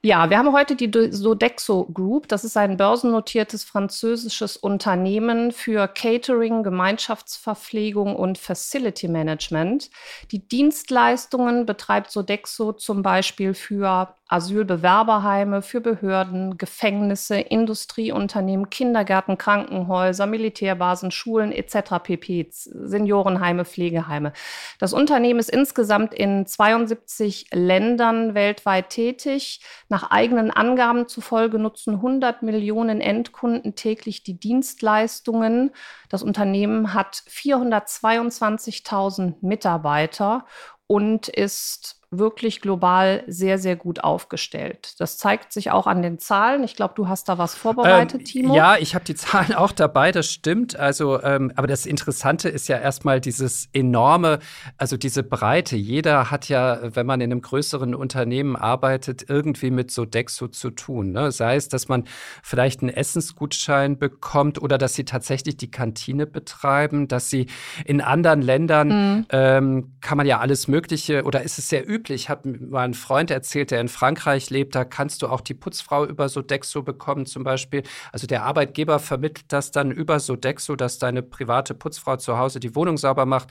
Ja, 0.03 0.29
wir 0.29 0.37
haben 0.37 0.53
heute 0.53 0.77
die 0.77 1.11
Sodexo 1.11 1.85
Group. 1.85 2.29
Das 2.29 2.45
ist 2.45 2.55
ein 2.55 2.77
börsennotiertes 2.77 3.65
französisches 3.65 4.55
Unternehmen 4.55 5.51
für 5.51 5.87
Catering, 5.89 6.63
Gemeinschaftsverpflegung 6.63 8.15
und 8.15 8.37
Facility 8.37 9.09
Management. 9.09 9.89
Die 10.31 10.47
Dienstleistungen 10.47 11.65
betreibt 11.65 12.11
Sodexo 12.11 12.71
zum 12.71 13.01
Beispiel 13.01 13.53
für 13.53 14.15
Asylbewerberheime, 14.29 15.61
für 15.61 15.79
Behörden, 15.79 16.57
Gefängnisse, 16.57 17.39
Industrieunternehmen, 17.39 18.69
Kindergärten, 18.69 19.37
Krankenhäuser, 19.37 20.25
Militärbasen, 20.25 21.11
Schulen 21.11 21.51
etc. 21.51 22.03
pp. 22.03 22.49
Seniorenheime, 22.51 23.63
Pflegeheime. 23.63 24.33
Das 24.79 24.93
Unternehmen 24.93 25.39
ist 25.39 25.49
insgesamt 25.49 26.13
in 26.13 26.45
72 26.45 27.47
Ländern 27.53 28.33
weltweit 28.33 28.89
tätig. 28.89 29.61
Nach 29.87 30.11
eigenen 30.11 30.51
Angaben 30.51 31.07
zufolge 31.07 31.59
nutzen 31.59 31.95
100 31.95 32.43
Millionen 32.43 32.99
Endkunden 32.99 33.75
täglich 33.75 34.23
die 34.23 34.39
Dienstleistungen. 34.39 35.71
Das 36.09 36.21
Unternehmen 36.21 36.93
hat 36.93 37.23
422.000 37.29 39.35
Mitarbeiter 39.41 40.45
und 40.87 41.27
ist 41.27 41.97
wirklich 42.09 42.61
global 42.61 43.23
sehr, 43.27 43.57
sehr 43.57 43.75
gut 43.75 44.01
aufgestellt. 44.01 44.95
Das 44.99 45.17
zeigt 45.17 45.51
sich 45.51 45.71
auch 45.71 45.87
an 45.87 46.01
den 46.01 46.19
Zahlen. 46.19 46.63
Ich 46.63 46.77
glaube, 46.77 46.93
du 46.95 47.09
hast 47.09 47.27
da 47.27 47.37
was 47.37 47.53
vorbereitet, 47.53 48.21
ähm, 48.21 48.25
Timo. 48.25 48.55
Ja, 48.55 48.77
ich 48.77 48.95
habe 48.95 49.03
die 49.03 49.15
Zahlen 49.15 49.53
auch 49.53 49.73
dabei, 49.73 50.13
das 50.13 50.31
stimmt. 50.31 50.77
Also, 50.77 51.21
ähm, 51.21 51.51
aber 51.57 51.67
das 51.67 51.85
Interessante 51.85 52.47
ist 52.47 52.69
ja 52.69 52.77
erstmal 52.77 53.19
dieses 53.19 53.67
enorme, 53.73 54.39
also 54.77 54.95
diese 54.95 55.21
Breite. 55.21 55.75
Jeder 55.75 56.31
hat 56.31 56.47
ja, 56.47 56.79
wenn 56.95 57.05
man 57.05 57.19
in 57.19 57.29
einem 57.29 57.41
größeren 57.41 57.93
Unternehmen 57.93 58.55
arbeitet, 58.55 59.29
irgendwie 59.29 59.69
mit 59.69 59.91
Sodexo 59.91 60.47
zu 60.47 60.69
tun. 60.69 61.11
Ne? 61.11 61.33
Sei 61.33 61.57
es, 61.57 61.67
dass 61.67 61.89
man 61.89 62.05
vielleicht 62.41 62.83
einen 62.83 62.89
Essensgutschein 62.89 63.99
bekommt 63.99 64.61
oder 64.61 64.77
dass 64.77 64.93
sie 64.93 65.03
tatsächlich 65.03 65.57
die 65.57 65.71
Kantine 65.71 66.25
betreiben, 66.25 67.09
dass 67.09 67.29
sie 67.29 67.47
in 67.83 67.99
anderen 67.99 68.41
Ländern 68.41 68.87
mhm. 68.87 69.25
ähm, 69.31 69.93
kann 69.99 70.15
man 70.15 70.25
ja 70.25 70.39
alles 70.39 70.69
Mögliche 70.69 70.76
oder 71.23 71.43
ist 71.43 71.59
es 71.59 71.69
sehr 71.69 71.87
üblich, 71.87 71.97
üblich. 71.97 72.29
Hat 72.29 72.45
mal 72.45 72.85
ein 72.85 72.93
Freund 72.93 73.31
erzählt, 73.31 73.71
der 73.71 73.81
in 73.81 73.87
Frankreich 73.87 74.49
lebt, 74.49 74.75
da 74.75 74.85
kannst 74.85 75.21
du 75.21 75.27
auch 75.27 75.41
die 75.41 75.53
Putzfrau 75.53 76.05
über 76.05 76.29
Sodexo 76.29 76.83
bekommen 76.83 77.25
zum 77.25 77.43
Beispiel. 77.43 77.83
Also 78.11 78.27
der 78.27 78.43
Arbeitgeber 78.43 78.99
vermittelt 78.99 79.45
das 79.49 79.71
dann 79.71 79.91
über 79.91 80.19
Sodexo, 80.19 80.75
dass 80.75 80.99
deine 80.99 81.23
private 81.23 81.73
Putzfrau 81.73 82.17
zu 82.17 82.37
Hause 82.37 82.59
die 82.59 82.75
Wohnung 82.75 82.97
sauber 82.97 83.25
macht 83.25 83.49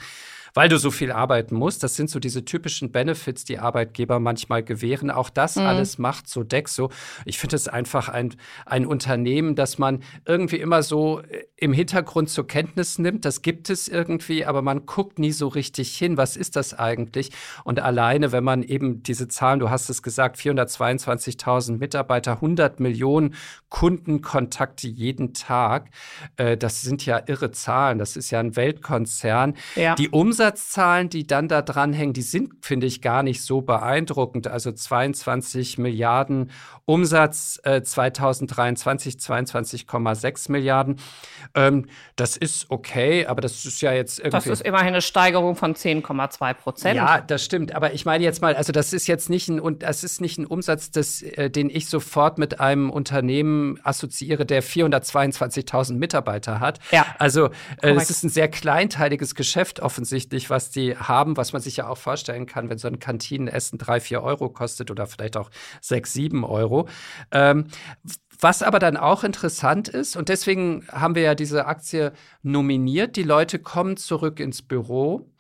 weil 0.57 0.71
du 0.71 0.79
so 0.79 0.91
viel 0.91 1.13
arbeiten 1.13 1.55
musst. 1.55 1.83
Das 1.83 1.97
sind 1.97 2.09
so 2.09 2.19
diese 2.19 2.47
typischen 2.47 2.91
Benefits, 2.91 3.45
die 3.45 3.59
Arbeitgeber 3.59 4.21
manchmal 4.21 4.63
gewähren. 4.63 5.11
Auch 5.11 5.29
das 5.29 5.57
mhm. 5.57 5.67
alles 5.67 5.99
macht 5.99 6.31
Sodexo. 6.31 6.91
Ich 7.27 7.39
finde 7.39 7.57
es 7.57 7.69
einfach 7.69 8.09
ein, 8.09 8.35
ein 8.65 8.87
Unternehmen, 8.87 9.55
das 9.55 9.77
man 9.77 10.03
irgendwie 10.25 10.57
immer 10.57 10.83
so 10.83 11.21
äh, 11.21 11.45
im 11.57 11.75
Hintergrund 11.75 12.31
zur 12.31 12.47
Kenntnis 12.47 12.99
nimmt. 12.99 13.27
Das 13.27 13.43
gibt 13.43 13.69
es 13.69 13.87
irgendwie, 13.87 14.47
aber 14.47 14.63
man 14.63 14.87
guckt 14.87 15.19
nie 15.19 15.33
so 15.33 15.49
richtig 15.49 15.95
hin. 15.95 16.17
Was 16.17 16.39
ist 16.39 16.57
das 16.57 16.73
eigentlich? 16.73 17.33
Und 17.65 17.81
alleine, 17.81 18.33
wenn 18.33 18.45
man 18.45 18.63
eben 18.63 19.03
diese 19.03 19.29
Zahlen, 19.29 19.61
du 19.61 19.69
hast 19.69 19.91
es 19.91 20.03
gesagt, 20.03 20.39
422.000 20.39 21.77
Mitarbeiter, 21.77 22.33
100 22.33 22.81
Millionen 22.81 23.35
Kundenkontakte 23.69 24.89
jeden 24.89 25.35
Tag, 25.35 25.91
äh, 26.39 26.57
das 26.57 26.81
sind 26.81 27.05
ja 27.05 27.21
irre 27.27 27.51
Zahlen. 27.51 27.99
Das 27.99 28.17
ist 28.17 28.31
ja 28.31 28.41
ein 28.41 28.57
Weltkonzern. 28.57 29.55
Ja. 29.75 29.95
Die 29.97 30.09
Umsatz 30.09 30.46
Umsatzzahlen, 30.47 31.09
die 31.09 31.27
dann 31.27 31.49
da 31.49 31.61
dranhängen, 31.61 32.13
die 32.13 32.23
sind, 32.23 32.65
finde 32.65 32.87
ich, 32.87 33.03
gar 33.03 33.23
nicht 33.23 33.43
so 33.43 33.63
beeindruckend. 33.63 34.47
Also 34.47 34.71
22 34.71 35.79
Milliarden 35.79 36.51
Umsatz 36.85 37.61
äh, 37.65 37.83
2023, 37.83 39.17
22,6 39.17 40.53
Milliarden. 40.53 41.01
Ähm, 41.55 41.87
das 42.15 42.37
ist 42.37 42.71
okay, 42.71 43.27
aber 43.27 43.41
das 43.41 43.65
ist 43.65 43.81
ja 43.81 43.93
jetzt 43.93 44.19
irgendwie. 44.19 44.37
Das 44.37 44.47
ist 44.47 44.61
immerhin 44.61 44.89
eine 44.89 45.03
Steigerung 45.03 45.57
von 45.57 45.75
10,2 45.75 46.55
Prozent. 46.55 46.97
Ja, 46.97 47.21
das 47.21 47.45
stimmt. 47.45 47.75
Aber 47.75 47.93
ich 47.93 48.05
meine 48.05 48.23
jetzt 48.23 48.41
mal, 48.41 48.55
also 48.55 48.73
das 48.73 48.93
ist 48.93 49.09
jetzt 49.09 49.29
nicht 49.29 49.49
ein, 49.49 49.79
das 49.81 50.05
ist 50.05 50.21
nicht 50.21 50.39
ein 50.39 50.47
Umsatz, 50.47 50.93
das, 50.93 51.23
äh, 51.23 51.51
den 51.51 51.71
ich 51.71 51.89
sofort 51.89 52.39
mit 52.39 52.61
einem 52.61 52.91
Unternehmen 52.91 53.81
assoziiere, 53.83 54.47
der 54.47 54.63
422.000 54.63 55.95
Mitarbeiter 55.95 56.61
hat. 56.61 56.79
Ja. 56.93 57.05
Also 57.19 57.47
äh, 57.83 57.91
es 57.95 58.11
ist 58.11 58.23
ein 58.23 58.29
sehr 58.29 58.49
kleinteiliges 58.49 59.35
Geschäft 59.35 59.81
offensichtlich, 59.81 60.26
was 60.51 60.71
die 60.71 60.97
haben, 60.97 61.37
was 61.37 61.53
man 61.53 61.63
sich 61.63 61.77
ja 61.77 61.89
auch 61.89 61.99
vorstellen 61.99 62.47
kann, 62.47 62.69
wenn 62.69 62.79
so 62.79 62.89
ein 62.89 62.99
Kantinenessen 62.99 63.79
drei, 63.79 64.01
vier 64.01 64.23
Euro 64.23 64.49
kostet 64.49 64.91
oder 64.91 65.07
vielleicht 65.07 65.37
auch 65.37 65.51
sechs, 65.81 66.13
sieben 66.13 66.45
Euro. 66.45 66.89
Ähm, 67.31 67.67
was 68.41 68.63
aber 68.63 68.79
dann 68.79 68.97
auch 68.97 69.25
interessant 69.25 69.89
ist, 69.89 70.17
und 70.17 70.29
deswegen 70.29 70.87
haben 70.93 71.15
wir 71.15 71.23
ja 71.23 71.35
diese 71.35 71.67
Aktie 71.67 72.13
nominiert, 72.43 73.17
die 73.17 73.23
Leute 73.23 73.59
kommen 73.59 73.97
zurück 73.97 74.41
ins 74.41 74.63
Büro. 74.63 75.31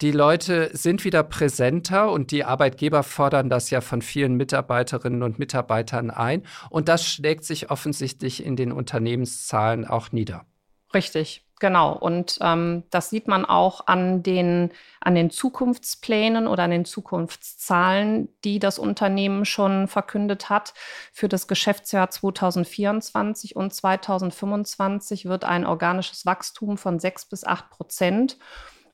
Die 0.00 0.10
Leute 0.10 0.70
sind 0.72 1.04
wieder 1.04 1.22
präsenter 1.22 2.10
und 2.10 2.32
die 2.32 2.44
Arbeitgeber 2.44 3.04
fordern 3.04 3.48
das 3.48 3.70
ja 3.70 3.80
von 3.80 4.02
vielen 4.02 4.34
Mitarbeiterinnen 4.34 5.22
und 5.22 5.38
Mitarbeitern 5.38 6.10
ein. 6.10 6.42
Und 6.68 6.88
das 6.88 7.06
schlägt 7.06 7.44
sich 7.44 7.70
offensichtlich 7.70 8.44
in 8.44 8.56
den 8.56 8.72
Unternehmenszahlen 8.72 9.86
auch 9.86 10.10
nieder. 10.10 10.44
Richtig. 10.94 11.44
Genau, 11.60 11.96
und 11.96 12.38
ähm, 12.40 12.82
das 12.90 13.10
sieht 13.10 13.28
man 13.28 13.44
auch 13.44 13.86
an 13.86 14.22
den, 14.22 14.70
an 15.00 15.14
den 15.14 15.30
Zukunftsplänen 15.30 16.48
oder 16.48 16.64
an 16.64 16.70
den 16.70 16.84
Zukunftszahlen, 16.84 18.28
die 18.44 18.58
das 18.58 18.78
Unternehmen 18.78 19.44
schon 19.44 19.86
verkündet 19.86 20.50
hat. 20.50 20.74
Für 21.12 21.28
das 21.28 21.46
Geschäftsjahr 21.46 22.10
2024 22.10 23.54
und 23.56 23.72
2025 23.72 25.26
wird 25.26 25.44
ein 25.44 25.64
organisches 25.64 26.26
Wachstum 26.26 26.76
von 26.76 26.98
6 26.98 27.26
bis 27.26 27.44
8 27.44 27.70
Prozent 27.70 28.36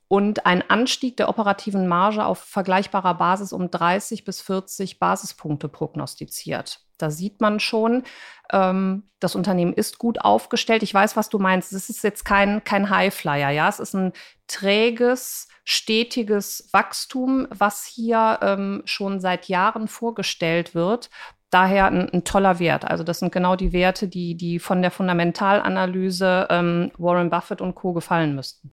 und 0.07 0.45
ein 0.45 0.69
Anstieg 0.69 1.17
der 1.17 1.29
operativen 1.29 1.89
Marge 1.89 2.25
auf 2.25 2.39
vergleichbarer 2.39 3.15
Basis 3.15 3.53
um 3.53 3.71
30 3.71 4.25
bis 4.25 4.43
40 4.43 4.99
Basispunkte 4.99 5.69
prognostiziert. 5.69 6.81
Da 7.03 7.11
sieht 7.11 7.41
man 7.41 7.61
schon, 7.61 8.05
ähm, 8.53 9.05
das 9.21 9.35
Unternehmen 9.35 9.73
ist 9.73 9.99
gut 9.99 10.21
aufgestellt. 10.21 10.83
Ich 10.83 10.95
weiß, 10.95 11.17
was 11.17 11.29
du 11.29 11.39
meinst. 11.39 11.73
Es 11.73 11.89
ist 11.91 12.05
jetzt 12.05 12.25
kein, 12.25 12.65
kein 12.65 12.91
Highflyer, 12.91 13.51
ja. 13.51 13.69
Es 13.69 13.81
ist 13.81 13.95
ein 13.95 14.13
träges, 14.47 15.49
stetiges 15.65 16.69
Wachstum, 16.73 17.47
was 17.51 17.85
hier 17.85 18.39
ähm, 18.43 18.83
schon 18.85 19.21
seit 19.21 19.49
Jahren 19.49 19.89
vorgestellt 19.89 20.75
wird 20.75 21.11
daher 21.51 21.87
ein, 21.87 22.09
ein, 22.09 22.25
toller 22.25 22.59
Wert. 22.59 22.85
Also 22.85 23.05
das 23.05 23.19
sind 23.19 23.33
genau 23.33 23.57
die 23.57 23.73
Werte, 23.73 24.09
die, 24.09 24.37
die 24.37 24.59
von 24.59 24.83
der 24.83 24.91
Fundamentalanalyse 24.91 26.47
ähm, 26.49 26.93
Warren 26.97 27.29
Buffett 27.29 27.61
und 27.61 27.75
Co. 27.75 27.93
gefallen 27.93 28.35
müssten. 28.35 28.73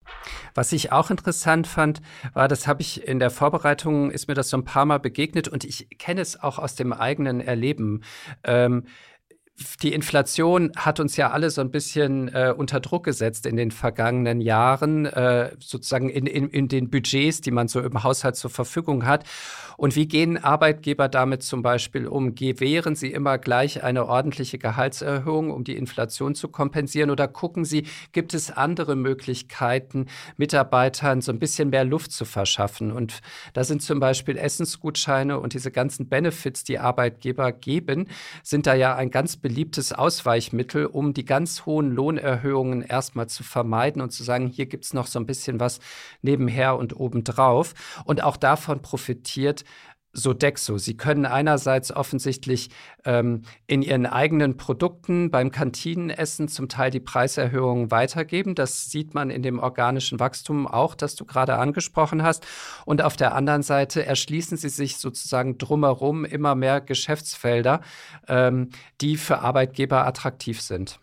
Was 0.53 0.71
ich 0.71 0.91
auch 0.91 1.09
interessant 1.09 1.67
fand, 1.67 2.01
war, 2.33 2.47
das 2.47 2.67
habe 2.67 2.81
ich 2.81 3.07
in 3.07 3.19
der 3.19 3.31
Vorbereitung, 3.31 4.11
ist 4.11 4.27
mir 4.27 4.35
das 4.35 4.49
so 4.49 4.57
ein 4.57 4.65
paar 4.65 4.85
Mal 4.85 4.99
begegnet 4.99 5.47
und 5.47 5.63
ich 5.63 5.89
kenne 5.97 6.21
es 6.21 6.41
auch 6.41 6.59
aus 6.59 6.75
dem 6.75 6.93
eigenen 6.93 7.41
Erleben. 7.41 8.03
Ähm, 8.43 8.85
die 9.81 9.93
Inflation 9.93 10.71
hat 10.75 10.99
uns 10.99 11.17
ja 11.17 11.31
alle 11.31 11.49
so 11.49 11.61
ein 11.61 11.71
bisschen 11.71 12.27
äh, 12.27 12.53
unter 12.55 12.79
Druck 12.79 13.05
gesetzt 13.05 13.45
in 13.47 13.55
den 13.55 13.71
vergangenen 13.71 14.39
Jahren, 14.39 15.05
äh, 15.05 15.51
sozusagen 15.59 16.09
in, 16.09 16.27
in, 16.27 16.49
in 16.49 16.67
den 16.67 16.91
Budgets, 16.91 17.41
die 17.41 17.49
man 17.49 17.67
so 17.67 17.79
im 17.79 18.03
Haushalt 18.03 18.35
zur 18.35 18.51
Verfügung 18.51 19.05
hat. 19.05 19.23
Und 19.77 19.95
wie 19.95 20.07
gehen 20.07 20.43
Arbeitgeber 20.43 21.07
damit 21.07 21.43
zum 21.43 21.61
Beispiel 21.61 22.07
um? 22.07 22.33
Gewähren 22.33 22.95
sie 22.95 23.11
immer 23.11 23.37
gleich 23.37 23.83
eine 23.83 24.07
ordentliche 24.07 24.57
Gehaltserhöhung, 24.57 25.51
um 25.51 25.63
die 25.63 25.75
Inflation 25.75 26.33
zu 26.33 26.47
kompensieren? 26.49 27.11
Oder 27.11 27.27
gucken 27.27 27.63
sie, 27.63 27.85
gibt 28.11 28.33
es 28.33 28.49
andere 28.51 28.95
Möglichkeiten, 28.95 30.07
Mitarbeitern 30.35 31.21
so 31.21 31.31
ein 31.31 31.37
bisschen 31.37 31.69
mehr 31.69 31.83
Luft 31.83 32.11
zu 32.11 32.25
verschaffen? 32.25 32.91
Und 32.91 33.21
da 33.53 33.63
sind 33.63 33.83
zum 33.83 33.99
Beispiel 33.99 34.37
Essensgutscheine 34.37 35.39
und 35.39 35.53
diese 35.53 35.71
ganzen 35.71 36.09
Benefits, 36.09 36.63
die 36.63 36.79
Arbeitgeber 36.79 37.51
geben, 37.51 38.07
sind 38.43 38.65
da 38.65 38.73
ja 38.73 38.95
ein 38.95 39.11
ganz 39.11 39.37
beliebtes 39.47 39.93
Ausweichmittel, 39.93 40.87
um 40.87 41.13
die 41.13 41.23
ganz 41.23 41.65
hohen 41.65 41.91
Lohnerhöhungen 41.91 42.81
erstmal 42.81 43.27
zu 43.27 43.45
vermeiden 43.45 44.01
und 44.01 44.09
zu 44.09 44.25
sagen, 44.25 44.47
hier 44.47 44.65
gibt 44.65 44.83
es 44.83 44.93
noch 44.93 45.07
so 45.07 45.19
ein 45.19 45.25
bisschen 45.25 45.61
was 45.61 45.79
nebenher 46.21 46.75
und 46.75 46.99
obendrauf. 46.99 47.73
Und 48.03 48.21
auch 48.21 48.35
davon 48.35 48.81
profitiert 48.81 49.63
Sodexo. 50.17 50.77
Sie 50.77 50.97
können 50.97 51.25
einerseits 51.25 51.91
offensichtlich 51.91 52.69
ähm, 53.05 53.43
in 53.67 53.81
ihren 53.81 54.05
eigenen 54.05 54.57
Produkten 54.57 55.29
beim 55.29 55.51
Kantinenessen 55.51 56.47
zum 56.47 56.69
Teil 56.69 56.89
die 56.91 56.99
Preiserhöhungen 56.99 57.91
weitergeben. 57.91 58.55
Das 58.55 58.89
sieht 58.89 59.13
man 59.13 59.29
in 59.29 59.43
dem 59.43 59.59
organischen 59.59 60.19
Wachstum 60.19 60.67
auch, 60.67 60.95
das 60.95 61.15
du 61.15 61.25
gerade 61.25 61.57
angesprochen 61.57 62.23
hast. 62.23 62.45
Und 62.85 63.01
auf 63.01 63.15
der 63.15 63.35
anderen 63.35 63.61
Seite 63.61 64.05
erschließen 64.05 64.57
sie 64.57 64.69
sich 64.69 64.97
sozusagen 64.97 65.57
drumherum 65.57 66.25
immer 66.25 66.55
mehr 66.55 66.81
Geschäftsfelder, 66.81 67.81
ähm, 68.27 68.69
die 69.01 69.17
für 69.17 69.39
Arbeitgeber 69.39 70.05
attraktiv 70.05 70.61
sind. 70.61 70.99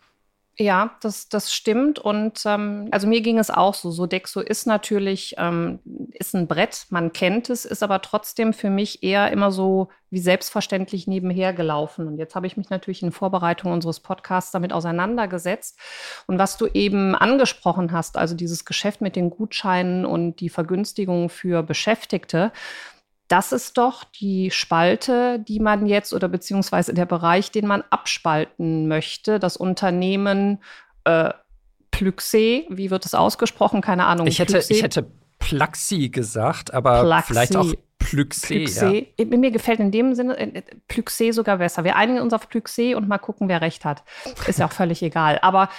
Ja, 0.57 0.95
das, 1.01 1.27
das 1.27 1.53
stimmt. 1.53 1.99
Und 1.99 2.43
ähm, 2.45 2.87
also 2.91 3.07
mir 3.07 3.19
ging 3.19 3.39
es 3.39 3.49
auch 3.49 3.73
so. 3.73 3.91
Sodexo 3.91 4.39
ist 4.39 4.65
natürlich 4.65 5.35
ähm, 5.37 5.79
ist 6.13 6.33
ein 6.33 6.47
Brett, 6.47 6.85
man 6.89 7.11
kennt 7.11 7.49
es, 7.49 7.65
ist 7.65 7.83
aber 7.83 8.01
trotzdem 8.01 8.53
für 8.53 8.69
mich 8.69 9.03
eher 9.03 9.31
immer 9.31 9.51
so 9.51 9.89
wie 10.09 10.19
selbstverständlich 10.19 11.07
nebenher 11.07 11.51
gelaufen. 11.51 12.07
Und 12.07 12.19
jetzt 12.19 12.35
habe 12.35 12.47
ich 12.47 12.55
mich 12.55 12.69
natürlich 12.69 13.03
in 13.03 13.11
Vorbereitung 13.11 13.73
unseres 13.73 13.99
Podcasts 13.99 14.51
damit 14.51 14.71
auseinandergesetzt. 14.71 15.77
Und 16.25 16.39
was 16.39 16.55
du 16.55 16.67
eben 16.67 17.15
angesprochen 17.15 17.91
hast, 17.91 18.17
also 18.17 18.33
dieses 18.33 18.63
Geschäft 18.63 19.01
mit 19.01 19.17
den 19.17 19.31
Gutscheinen 19.31 20.05
und 20.05 20.39
die 20.39 20.49
Vergünstigung 20.49 21.27
für 21.27 21.63
Beschäftigte, 21.63 22.53
das 23.27 23.51
ist 23.51 23.77
doch 23.77 24.03
die 24.03 24.51
Spalte, 24.51 25.39
die 25.39 25.59
man 25.59 25.87
jetzt 25.87 26.13
oder 26.13 26.27
beziehungsweise 26.27 26.93
der 26.93 27.05
Bereich, 27.05 27.51
den 27.51 27.65
man 27.67 27.83
abspalten 27.89 28.87
möchte. 28.87 29.39
Das 29.39 29.57
Unternehmen 29.57 30.61
äh, 31.05 31.31
Plüxé, 31.91 32.65
wie 32.69 32.91
wird 32.91 33.05
es 33.05 33.15
ausgesprochen? 33.15 33.81
Keine 33.81 34.05
Ahnung. 34.05 34.27
Ich 34.27 34.39
hätte, 34.39 34.63
ich 34.69 34.83
hätte 34.83 35.07
Plaxi 35.39 36.09
gesagt, 36.09 36.73
aber 36.73 37.03
Plaxi. 37.03 37.33
vielleicht 37.33 37.55
auch 37.55 37.73
Plüxé. 37.99 38.47
Plüxé. 38.47 39.07
Ja. 39.17 39.37
Mir 39.37 39.51
gefällt 39.51 39.79
in 39.79 39.91
dem 39.91 40.13
Sinne 40.13 40.37
äh, 40.37 40.61
Plüxé 40.89 41.33
sogar 41.33 41.57
besser. 41.57 41.83
Wir 41.83 41.95
einigen 41.95 42.19
uns 42.19 42.33
auf 42.33 42.47
Plüxé 42.47 42.95
und 42.95 43.07
mal 43.07 43.17
gucken, 43.17 43.47
wer 43.47 43.61
recht 43.61 43.85
hat. 43.85 44.03
Ist 44.47 44.59
ja 44.59 44.67
auch 44.67 44.71
völlig 44.71 45.01
egal. 45.01 45.39
Aber 45.41 45.69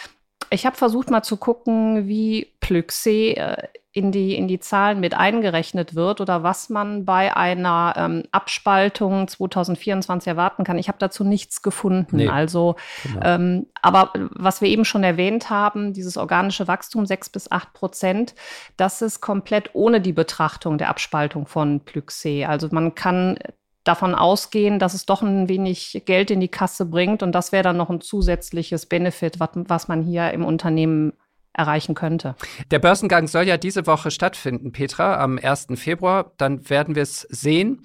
ich 0.51 0.67
habe 0.67 0.77
versucht 0.77 1.11
mal 1.11 1.23
zu 1.23 1.37
gucken, 1.37 2.09
wie 2.09 2.53
Plüxé 2.61 3.35
äh, 3.35 3.69
in 3.97 4.13
die, 4.13 4.37
in 4.37 4.47
die 4.47 4.61
Zahlen 4.61 5.01
mit 5.01 5.15
eingerechnet 5.15 5.95
wird 5.95 6.21
oder 6.21 6.43
was 6.43 6.69
man 6.69 7.07
bei 7.07 7.35
einer 7.35 7.95
ähm, 7.97 8.25
Abspaltung 8.31 9.27
2024 9.27 10.29
erwarten 10.29 10.65
kann. 10.65 10.77
Ich 10.77 10.89
habe 10.89 10.99
dazu 10.99 11.25
nichts 11.25 11.63
gefunden. 11.63 12.19
Nee, 12.19 12.29
also, 12.29 12.77
genau. 13.03 13.21
ähm, 13.25 13.67
aber 13.81 14.11
was 14.33 14.61
wir 14.61 14.69
eben 14.69 14.85
schon 14.85 15.03
erwähnt 15.03 15.49
haben, 15.49 15.95
dieses 15.95 16.19
organische 16.19 16.69
Wachstum 16.69 17.07
6 17.07 17.31
bis 17.31 17.51
8 17.51 17.73
Prozent, 17.73 18.35
das 18.77 19.01
ist 19.01 19.23
komplett 19.23 19.71
ohne 19.73 20.03
die 20.03 20.13
Betrachtung 20.13 20.77
der 20.77 20.91
Abspaltung 20.91 21.47
von 21.47 21.81
Plüxé. 21.81 22.45
Also 22.45 22.69
man 22.73 22.95
kann 22.95 23.39
davon 23.83 24.15
ausgehen, 24.15 24.79
dass 24.79 24.93
es 24.93 25.07
doch 25.07 25.23
ein 25.23 25.49
wenig 25.49 26.03
Geld 26.05 26.31
in 26.31 26.41
die 26.41 26.49
Kasse 26.49 26.85
bringt 26.85 27.23
und 27.23 27.33
das 27.33 27.51
wäre 27.51 27.63
dann 27.63 27.79
noch 27.79 27.89
ein 27.89 28.03
zusätzliches 28.03 28.85
Benefit, 28.85 29.41
was, 29.41 29.51
was 29.55 29.89
man 29.89 30.03
hier 30.03 30.33
im 30.33 30.45
Unternehmen 30.45 31.15
erreichen 31.57 31.95
könnte. 31.95 32.37
Der 32.71 32.79
Börsengang 32.79 33.27
soll 33.27 33.45
ja 33.45 33.57
diese 33.57 33.87
Woche 33.87 34.11
stattfinden, 34.11 34.73
Petra, 34.73 35.23
am 35.23 35.39
1. 35.43 35.69
Februar. 35.75 36.33
Dann 36.37 36.69
werden 36.69 36.95
wir 36.95 37.03
es 37.03 37.23
sehen, 37.23 37.83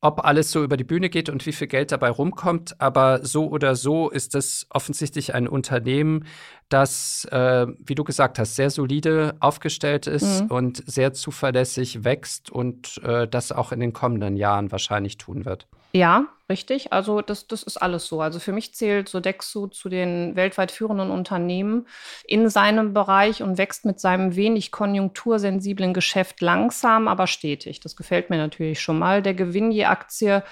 ob 0.00 0.24
alles 0.24 0.50
so 0.50 0.62
über 0.62 0.76
die 0.76 0.84
Bühne 0.84 1.08
geht 1.08 1.30
und 1.30 1.44
wie 1.46 1.52
viel 1.52 1.66
Geld 1.66 1.90
dabei 1.90 2.10
rumkommt. 2.10 2.80
Aber 2.80 3.24
so 3.24 3.48
oder 3.48 3.74
so 3.74 4.10
ist 4.10 4.34
es 4.34 4.66
offensichtlich 4.70 5.34
ein 5.34 5.48
Unternehmen, 5.48 6.26
das, 6.68 7.26
äh, 7.30 7.66
wie 7.78 7.94
du 7.94 8.04
gesagt 8.04 8.38
hast, 8.38 8.56
sehr 8.56 8.70
solide 8.70 9.36
aufgestellt 9.40 10.06
ist 10.06 10.42
mhm. 10.42 10.48
und 10.48 10.82
sehr 10.86 11.12
zuverlässig 11.12 12.04
wächst 12.04 12.50
und 12.50 13.02
äh, 13.04 13.26
das 13.28 13.52
auch 13.52 13.72
in 13.72 13.80
den 13.80 13.92
kommenden 13.92 14.36
Jahren 14.36 14.72
wahrscheinlich 14.72 15.16
tun 15.16 15.44
wird. 15.44 15.66
Ja, 15.96 16.26
richtig. 16.50 16.92
Also 16.92 17.20
das, 17.20 17.46
das 17.46 17.62
ist 17.62 17.76
alles 17.76 18.08
so. 18.08 18.20
Also 18.20 18.40
für 18.40 18.50
mich 18.50 18.74
zählt 18.74 19.08
Sodexo 19.08 19.68
zu 19.68 19.88
den 19.88 20.34
weltweit 20.34 20.72
führenden 20.72 21.12
Unternehmen 21.12 21.86
in 22.26 22.48
seinem 22.48 22.92
Bereich 22.92 23.44
und 23.44 23.58
wächst 23.58 23.84
mit 23.84 24.00
seinem 24.00 24.34
wenig 24.34 24.72
konjunktursensiblen 24.72 25.94
Geschäft 25.94 26.40
langsam, 26.40 27.06
aber 27.06 27.28
stetig. 27.28 27.78
Das 27.78 27.94
gefällt 27.94 28.28
mir 28.28 28.38
natürlich 28.38 28.80
schon 28.80 28.98
mal. 28.98 29.22
Der 29.22 29.34
Gewinn 29.34 29.70
je 29.70 29.84
Aktie 29.84 30.42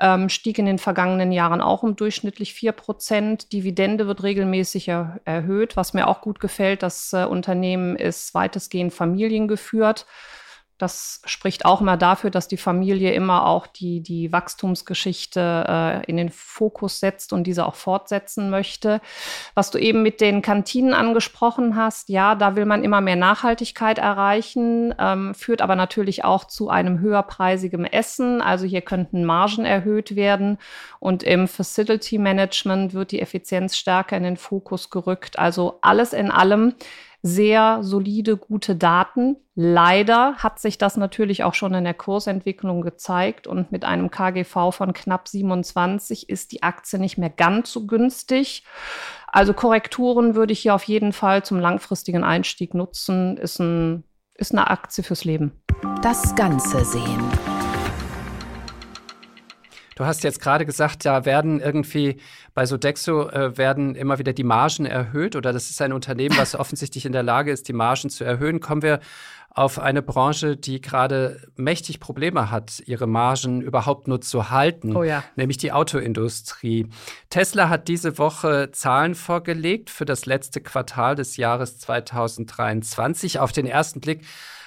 ähm, 0.00 0.28
stieg 0.28 0.58
in 0.58 0.66
den 0.66 0.78
vergangenen 0.78 1.32
Jahren 1.32 1.62
auch 1.62 1.82
um 1.82 1.96
durchschnittlich 1.96 2.52
4 2.52 2.72
Prozent. 2.72 3.54
Dividende 3.54 4.06
wird 4.06 4.22
regelmäßig 4.22 4.88
er 4.88 5.22
erhöht. 5.24 5.78
Was 5.78 5.94
mir 5.94 6.08
auch 6.08 6.20
gut 6.20 6.40
gefällt, 6.40 6.82
das 6.82 7.14
äh, 7.14 7.24
Unternehmen 7.24 7.96
ist 7.96 8.34
weitestgehend 8.34 8.92
familiengeführt. 8.92 10.04
Das 10.80 11.20
spricht 11.26 11.66
auch 11.66 11.82
immer 11.82 11.98
dafür, 11.98 12.30
dass 12.30 12.48
die 12.48 12.56
Familie 12.56 13.12
immer 13.12 13.46
auch 13.46 13.66
die, 13.66 14.00
die 14.00 14.32
Wachstumsgeschichte 14.32 15.66
äh, 15.68 16.04
in 16.06 16.16
den 16.16 16.30
Fokus 16.30 17.00
setzt 17.00 17.34
und 17.34 17.44
diese 17.44 17.66
auch 17.66 17.74
fortsetzen 17.74 18.48
möchte. 18.48 19.02
Was 19.54 19.70
du 19.70 19.76
eben 19.76 20.02
mit 20.02 20.22
den 20.22 20.40
Kantinen 20.40 20.94
angesprochen 20.94 21.76
hast, 21.76 22.08
ja, 22.08 22.34
da 22.34 22.56
will 22.56 22.64
man 22.64 22.82
immer 22.82 23.02
mehr 23.02 23.16
Nachhaltigkeit 23.16 23.98
erreichen, 23.98 24.94
ähm, 24.98 25.34
führt 25.34 25.60
aber 25.60 25.76
natürlich 25.76 26.24
auch 26.24 26.46
zu 26.46 26.70
einem 26.70 26.98
höherpreisigen 27.00 27.84
Essen. 27.84 28.40
Also 28.40 28.64
hier 28.64 28.80
könnten 28.80 29.26
Margen 29.26 29.66
erhöht 29.66 30.16
werden 30.16 30.56
und 30.98 31.22
im 31.22 31.46
Facility 31.46 32.16
Management 32.16 32.94
wird 32.94 33.12
die 33.12 33.20
Effizienz 33.20 33.76
stärker 33.76 34.16
in 34.16 34.22
den 34.22 34.38
Fokus 34.38 34.88
gerückt. 34.88 35.38
Also 35.38 35.76
alles 35.82 36.14
in 36.14 36.30
allem 36.30 36.74
sehr 37.22 37.82
solide, 37.82 38.36
gute 38.36 38.76
Daten. 38.76 39.36
Leider 39.54 40.36
hat 40.36 40.58
sich 40.58 40.78
das 40.78 40.96
natürlich 40.96 41.44
auch 41.44 41.54
schon 41.54 41.74
in 41.74 41.84
der 41.84 41.94
Kursentwicklung 41.94 42.80
gezeigt 42.80 43.46
und 43.46 43.70
mit 43.72 43.84
einem 43.84 44.10
KGV 44.10 44.72
von 44.72 44.92
knapp 44.92 45.28
27 45.28 46.28
ist 46.28 46.52
die 46.52 46.62
Aktie 46.62 46.98
nicht 46.98 47.18
mehr 47.18 47.30
ganz 47.30 47.72
so 47.72 47.86
günstig. 47.86 48.64
Also 49.26 49.52
Korrekturen 49.52 50.34
würde 50.34 50.52
ich 50.52 50.60
hier 50.60 50.74
auf 50.74 50.84
jeden 50.84 51.12
Fall 51.12 51.44
zum 51.44 51.60
langfristigen 51.60 52.24
Einstieg 52.24 52.74
nutzen. 52.74 53.36
Ist, 53.36 53.60
ein, 53.60 54.04
ist 54.34 54.52
eine 54.52 54.70
Aktie 54.70 55.04
fürs 55.04 55.24
Leben. 55.24 55.52
Das 56.02 56.34
Ganze 56.34 56.84
sehen. 56.84 57.59
Du 60.00 60.06
hast 60.06 60.24
jetzt 60.24 60.40
gerade 60.40 60.64
gesagt, 60.64 61.04
da 61.04 61.26
werden 61.26 61.60
irgendwie 61.60 62.16
bei 62.54 62.64
Sodexo 62.64 63.28
äh, 63.28 63.58
werden 63.58 63.94
immer 63.94 64.18
wieder 64.18 64.32
die 64.32 64.44
Margen 64.44 64.86
erhöht 64.86 65.36
oder 65.36 65.52
das 65.52 65.68
ist 65.68 65.82
ein 65.82 65.92
Unternehmen, 65.92 66.38
was 66.38 66.54
offensichtlich 66.58 67.04
in 67.04 67.12
der 67.12 67.22
Lage 67.22 67.50
ist, 67.50 67.68
die 67.68 67.74
Margen 67.74 68.08
zu 68.08 68.24
erhöhen. 68.24 68.60
Kommen 68.60 68.80
wir 68.80 69.00
auf 69.50 69.78
eine 69.78 70.00
Branche, 70.00 70.56
die 70.56 70.80
gerade 70.80 71.46
mächtig 71.56 72.00
Probleme 72.00 72.50
hat, 72.50 72.82
ihre 72.86 73.06
Margen 73.06 73.60
überhaupt 73.60 74.08
nur 74.08 74.22
zu 74.22 74.48
halten, 74.48 74.96
oh 74.96 75.02
ja. 75.02 75.22
nämlich 75.36 75.58
die 75.58 75.70
Autoindustrie. 75.70 76.86
Tesla 77.28 77.68
hat 77.68 77.86
diese 77.86 78.16
Woche 78.16 78.70
Zahlen 78.72 79.14
vorgelegt 79.14 79.90
für 79.90 80.06
das 80.06 80.24
letzte 80.24 80.62
Quartal 80.62 81.14
des 81.14 81.36
Jahres 81.36 81.78
2023. 81.78 83.38
Auf 83.38 83.52
den 83.52 83.66
ersten 83.66 84.00
Blick 84.00 84.22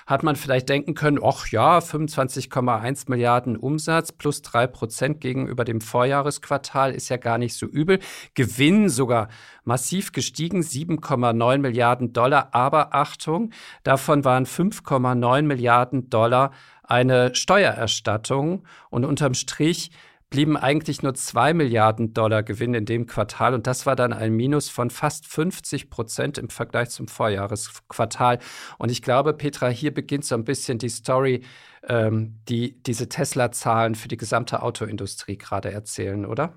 hat 0.05 0.23
man 0.23 0.35
vielleicht 0.35 0.69
denken 0.69 0.95
können, 0.95 1.19
ach 1.23 1.47
ja, 1.47 1.79
25,1 1.79 3.09
Milliarden 3.09 3.57
Umsatz 3.57 4.11
plus 4.11 4.41
drei 4.41 4.67
Prozent 4.67 5.21
gegenüber 5.21 5.65
dem 5.65 5.81
Vorjahresquartal 5.81 6.93
ist 6.93 7.09
ja 7.09 7.17
gar 7.17 7.37
nicht 7.37 7.55
so 7.55 7.65
übel. 7.65 7.99
Gewinn 8.33 8.89
sogar 8.89 9.29
massiv 9.63 10.11
gestiegen, 10.11 10.61
7,9 10.61 11.57
Milliarden 11.59 12.13
Dollar. 12.13 12.49
Aber 12.53 12.93
Achtung, 12.93 13.51
davon 13.83 14.25
waren 14.25 14.45
5,9 14.45 15.41
Milliarden 15.43 16.09
Dollar 16.09 16.51
eine 16.83 17.33
Steuererstattung 17.33 18.63
und 18.89 19.05
unterm 19.05 19.33
Strich 19.33 19.91
blieben 20.33 20.57
eigentlich 20.57 21.03
nur 21.03 21.13
2 21.13 21.53
Milliarden 21.53 22.15
Dollar 22.15 22.41
Gewinn 22.41 22.73
in 22.73 22.85
dem 22.85 23.05
Quartal 23.05 23.53
und 23.53 23.67
das 23.67 23.85
war 23.85 23.95
dann 23.95 24.13
ein 24.13 24.33
Minus 24.33 24.67
von 24.67 24.89
fast 24.89 25.27
50 25.27 25.91
Prozent 25.91 26.39
im 26.39 26.49
Vergleich 26.49 26.89
zum 26.89 27.07
Vorjahresquartal. 27.07 28.39
Und 28.79 28.89
ich 28.89 29.03
glaube, 29.03 29.35
Petra, 29.35 29.67
hier 29.67 29.93
beginnt 29.93 30.25
so 30.25 30.33
ein 30.33 30.43
bisschen 30.43 30.79
die 30.79 30.89
Story, 30.89 31.43
ähm, 31.87 32.39
die 32.49 32.81
diese 32.81 33.09
Tesla-Zahlen 33.09 33.93
für 33.93 34.07
die 34.07 34.17
gesamte 34.17 34.63
Autoindustrie 34.63 35.37
gerade 35.37 35.71
erzählen, 35.71 36.25
oder? 36.25 36.53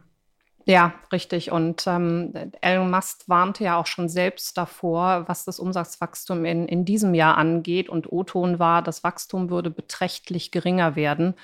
Ja, 0.69 0.95
richtig. 1.13 1.53
Und 1.53 1.87
ähm, 1.87 2.33
Elon 2.63 2.91
Musk 2.91 3.29
warnte 3.29 3.63
ja 3.63 3.77
auch 3.77 3.87
schon 3.87 4.09
selbst 4.09 4.57
davor, 4.57 5.25
was 5.29 5.45
das 5.45 5.61
Umsatzwachstum 5.61 6.47
in, 6.47 6.67
in 6.67 6.87
diesem 6.87 7.15
Jahr 7.15 7.37
angeht. 7.37 7.91
Und 7.91 8.11
O-Ton 8.11 8.59
war, 8.59 8.83
das 8.83 9.05
Wachstum 9.05 9.49
würde 9.49 9.71
beträchtlich 9.71 10.51
geringer 10.51 10.97
werden. 10.97 11.35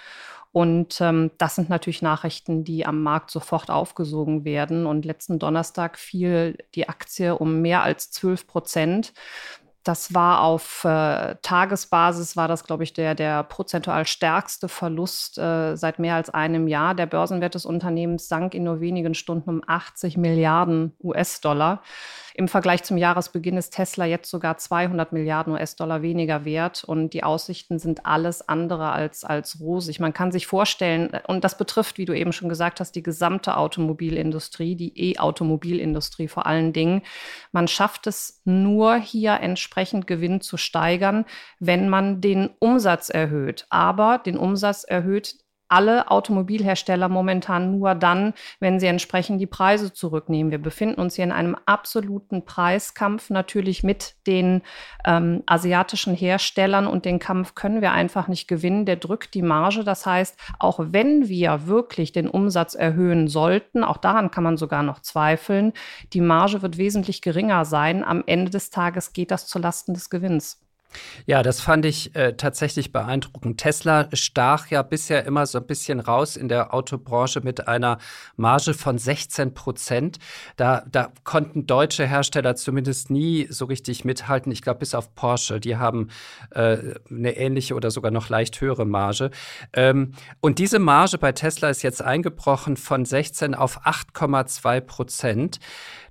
Und 0.52 1.00
ähm, 1.00 1.30
das 1.38 1.54
sind 1.54 1.70
natürlich 1.70 2.02
Nachrichten, 2.02 2.62
die 2.62 2.84
am 2.84 3.02
Markt 3.02 3.30
sofort 3.30 3.70
aufgesogen 3.70 4.44
werden. 4.44 4.86
Und 4.86 5.06
letzten 5.06 5.38
Donnerstag 5.38 5.98
fiel 5.98 6.58
die 6.74 6.88
Aktie 6.90 7.34
um 7.34 7.62
mehr 7.62 7.82
als 7.82 8.10
12 8.10 8.46
Prozent. 8.46 9.14
Das 9.82 10.14
war 10.14 10.42
auf 10.42 10.84
äh, 10.84 11.34
Tagesbasis, 11.42 12.36
war 12.36 12.46
das, 12.46 12.64
glaube 12.64 12.84
ich, 12.84 12.92
der, 12.92 13.16
der 13.16 13.42
prozentual 13.42 14.06
stärkste 14.06 14.68
Verlust 14.68 15.38
äh, 15.38 15.74
seit 15.74 15.98
mehr 15.98 16.14
als 16.14 16.30
einem 16.30 16.68
Jahr. 16.68 16.94
Der 16.94 17.06
Börsenwert 17.06 17.56
des 17.56 17.64
Unternehmens 17.64 18.28
sank 18.28 18.54
in 18.54 18.62
nur 18.62 18.80
wenigen 18.80 19.14
Stunden 19.14 19.50
um 19.50 19.62
80 19.66 20.18
Milliarden 20.18 20.94
US-Dollar. 21.02 21.82
Im 22.34 22.48
Vergleich 22.48 22.82
zum 22.82 22.96
Jahresbeginn 22.96 23.56
ist 23.56 23.74
Tesla 23.74 24.06
jetzt 24.06 24.30
sogar 24.30 24.56
200 24.56 25.12
Milliarden 25.12 25.52
US-Dollar 25.52 26.02
weniger 26.02 26.44
wert 26.44 26.84
und 26.84 27.10
die 27.10 27.24
Aussichten 27.24 27.78
sind 27.78 28.06
alles 28.06 28.48
andere 28.48 28.92
als, 28.92 29.24
als 29.24 29.60
rosig. 29.60 30.00
Man 30.00 30.14
kann 30.14 30.32
sich 30.32 30.46
vorstellen, 30.46 31.10
und 31.26 31.44
das 31.44 31.58
betrifft, 31.58 31.98
wie 31.98 32.04
du 32.04 32.16
eben 32.16 32.32
schon 32.32 32.48
gesagt 32.48 32.80
hast, 32.80 32.92
die 32.92 33.02
gesamte 33.02 33.56
Automobilindustrie, 33.56 34.76
die 34.76 35.12
E-Automobilindustrie 35.12 36.28
vor 36.28 36.46
allen 36.46 36.72
Dingen. 36.72 37.02
Man 37.52 37.68
schafft 37.68 38.06
es 38.06 38.40
nur 38.44 38.96
hier 38.96 39.40
entsprechend 39.40 40.06
Gewinn 40.06 40.40
zu 40.40 40.56
steigern, 40.56 41.24
wenn 41.58 41.88
man 41.88 42.20
den 42.20 42.50
Umsatz 42.58 43.10
erhöht. 43.10 43.66
Aber 43.68 44.18
den 44.18 44.38
Umsatz 44.38 44.84
erhöht 44.84 45.36
alle 45.72 46.10
Automobilhersteller 46.10 47.08
momentan 47.08 47.78
nur 47.78 47.94
dann, 47.94 48.34
wenn 48.60 48.78
sie 48.78 48.86
entsprechend 48.86 49.40
die 49.40 49.46
Preise 49.46 49.92
zurücknehmen. 49.92 50.50
Wir 50.52 50.60
befinden 50.60 51.00
uns 51.00 51.14
hier 51.14 51.24
in 51.24 51.32
einem 51.32 51.56
absoluten 51.64 52.44
Preiskampf 52.44 53.30
natürlich 53.30 53.82
mit 53.82 54.14
den 54.26 54.60
ähm, 55.06 55.42
asiatischen 55.46 56.14
Herstellern 56.14 56.86
und 56.86 57.06
den 57.06 57.18
Kampf 57.18 57.54
können 57.54 57.80
wir 57.80 57.92
einfach 57.92 58.28
nicht 58.28 58.48
gewinnen. 58.48 58.84
Der 58.84 58.96
drückt 58.96 59.32
die 59.32 59.42
Marge. 59.42 59.82
Das 59.82 60.04
heißt, 60.04 60.38
auch 60.58 60.78
wenn 60.78 61.28
wir 61.28 61.66
wirklich 61.66 62.12
den 62.12 62.28
Umsatz 62.28 62.74
erhöhen 62.74 63.26
sollten, 63.26 63.82
auch 63.82 63.96
daran 63.96 64.30
kann 64.30 64.44
man 64.44 64.58
sogar 64.58 64.82
noch 64.82 65.00
zweifeln, 65.00 65.72
die 66.12 66.20
Marge 66.20 66.60
wird 66.60 66.76
wesentlich 66.76 67.22
geringer 67.22 67.64
sein. 67.64 68.04
Am 68.04 68.22
Ende 68.26 68.50
des 68.50 68.68
Tages 68.68 69.14
geht 69.14 69.30
das 69.30 69.46
zulasten 69.46 69.94
des 69.94 70.10
Gewinns. 70.10 70.61
Ja, 71.26 71.42
das 71.42 71.60
fand 71.60 71.84
ich 71.84 72.14
äh, 72.14 72.34
tatsächlich 72.36 72.92
beeindruckend. 72.92 73.58
Tesla 73.58 74.08
stach 74.12 74.68
ja 74.68 74.82
bisher 74.82 75.24
immer 75.24 75.46
so 75.46 75.58
ein 75.58 75.66
bisschen 75.66 76.00
raus 76.00 76.36
in 76.36 76.48
der 76.48 76.74
Autobranche 76.74 77.40
mit 77.40 77.68
einer 77.68 77.98
Marge 78.36 78.74
von 78.74 78.98
16 78.98 79.54
Prozent. 79.54 80.18
Da, 80.56 80.84
da 80.90 81.12
konnten 81.24 81.66
deutsche 81.66 82.06
Hersteller 82.06 82.56
zumindest 82.56 83.10
nie 83.10 83.46
so 83.50 83.66
richtig 83.66 84.04
mithalten. 84.04 84.52
Ich 84.52 84.62
glaube, 84.62 84.80
bis 84.80 84.94
auf 84.94 85.14
Porsche, 85.14 85.60
die 85.60 85.76
haben 85.76 86.08
äh, 86.50 86.78
eine 87.10 87.36
ähnliche 87.36 87.74
oder 87.74 87.90
sogar 87.90 88.10
noch 88.10 88.28
leicht 88.28 88.60
höhere 88.60 88.84
Marge. 88.84 89.30
Ähm, 89.72 90.12
und 90.40 90.58
diese 90.58 90.78
Marge 90.78 91.18
bei 91.18 91.32
Tesla 91.32 91.68
ist 91.70 91.82
jetzt 91.82 92.02
eingebrochen 92.02 92.76
von 92.76 93.04
16 93.04 93.54
auf 93.54 93.86
8,2 93.86 94.80
Prozent. 94.80 95.60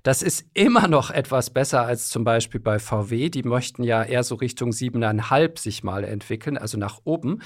Das 0.02 0.20
ist 0.22 0.46
immer 0.52 0.88
noch 0.88 1.10
etwas 1.10 1.50
besser 1.50 1.82
als 1.86 2.08
zum 2.08 2.24
Beispiel 2.24 2.60
bei 2.60 2.80
VW. 2.80 3.30
Die 3.30 3.44
möchten 3.44 3.84
ja 3.84 4.02
eher 4.02 4.24
so 4.24 4.34
Richtung 4.34 4.70
7,5 4.70 5.58
sich 5.58 5.84
mal 5.84 6.02
entwickeln, 6.02 6.58
also 6.58 6.76
nach 6.76 7.00
oben. 7.04 7.40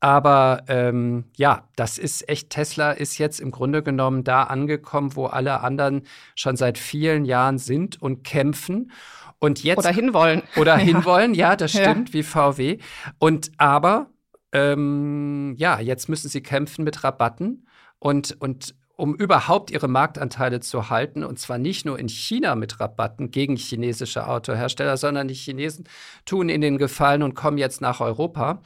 Aber 0.00 0.64
ähm, 0.66 1.26
ja, 1.36 1.68
das 1.76 1.98
ist 1.98 2.28
echt, 2.28 2.50
Tesla 2.50 2.90
ist 2.90 3.18
jetzt 3.18 3.40
im 3.40 3.52
Grunde 3.52 3.82
genommen 3.82 4.24
da 4.24 4.42
angekommen, 4.44 5.14
wo 5.14 5.26
alle 5.26 5.60
anderen 5.60 6.02
schon 6.34 6.56
seit 6.56 6.78
vielen 6.78 7.24
Jahren 7.24 7.58
sind 7.58 8.02
und 8.02 8.24
kämpfen. 8.24 8.90
Und 9.38 9.62
jetzt, 9.62 9.78
oder 9.78 9.90
hinwollen. 9.90 10.42
Oder 10.56 10.76
hinwollen, 10.78 11.34
ja, 11.34 11.54
das 11.54 11.70
stimmt, 11.70 12.08
ja. 12.08 12.14
wie 12.14 12.22
VW. 12.24 12.78
Und 13.18 13.52
aber, 13.56 14.10
ähm, 14.52 15.54
ja, 15.58 15.78
jetzt 15.78 16.08
müssen 16.08 16.28
sie 16.28 16.42
kämpfen 16.42 16.84
mit 16.84 17.04
Rabatten. 17.04 17.66
Und, 18.00 18.36
und 18.40 18.74
um 19.00 19.14
überhaupt 19.14 19.70
ihre 19.70 19.88
Marktanteile 19.88 20.60
zu 20.60 20.90
halten. 20.90 21.24
Und 21.24 21.38
zwar 21.38 21.56
nicht 21.56 21.86
nur 21.86 21.98
in 21.98 22.08
China 22.08 22.54
mit 22.54 22.80
Rabatten 22.80 23.30
gegen 23.30 23.56
chinesische 23.56 24.28
Autohersteller, 24.28 24.98
sondern 24.98 25.26
die 25.26 25.34
Chinesen 25.34 25.88
tun 26.26 26.50
ihnen 26.50 26.60
den 26.60 26.78
Gefallen 26.78 27.22
und 27.22 27.34
kommen 27.34 27.56
jetzt 27.56 27.80
nach 27.80 28.00
Europa. 28.00 28.60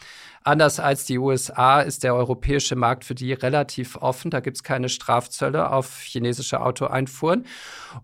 Anders 0.46 0.78
als 0.78 1.06
die 1.06 1.18
USA 1.18 1.80
ist 1.80 2.04
der 2.04 2.14
europäische 2.14 2.76
Markt 2.76 3.04
für 3.04 3.14
die 3.14 3.32
relativ 3.32 3.96
offen. 3.96 4.30
Da 4.30 4.40
gibt 4.40 4.58
es 4.58 4.62
keine 4.62 4.90
Strafzölle 4.90 5.72
auf 5.72 6.00
chinesische 6.02 6.60
Autoeinfuhren. 6.60 7.46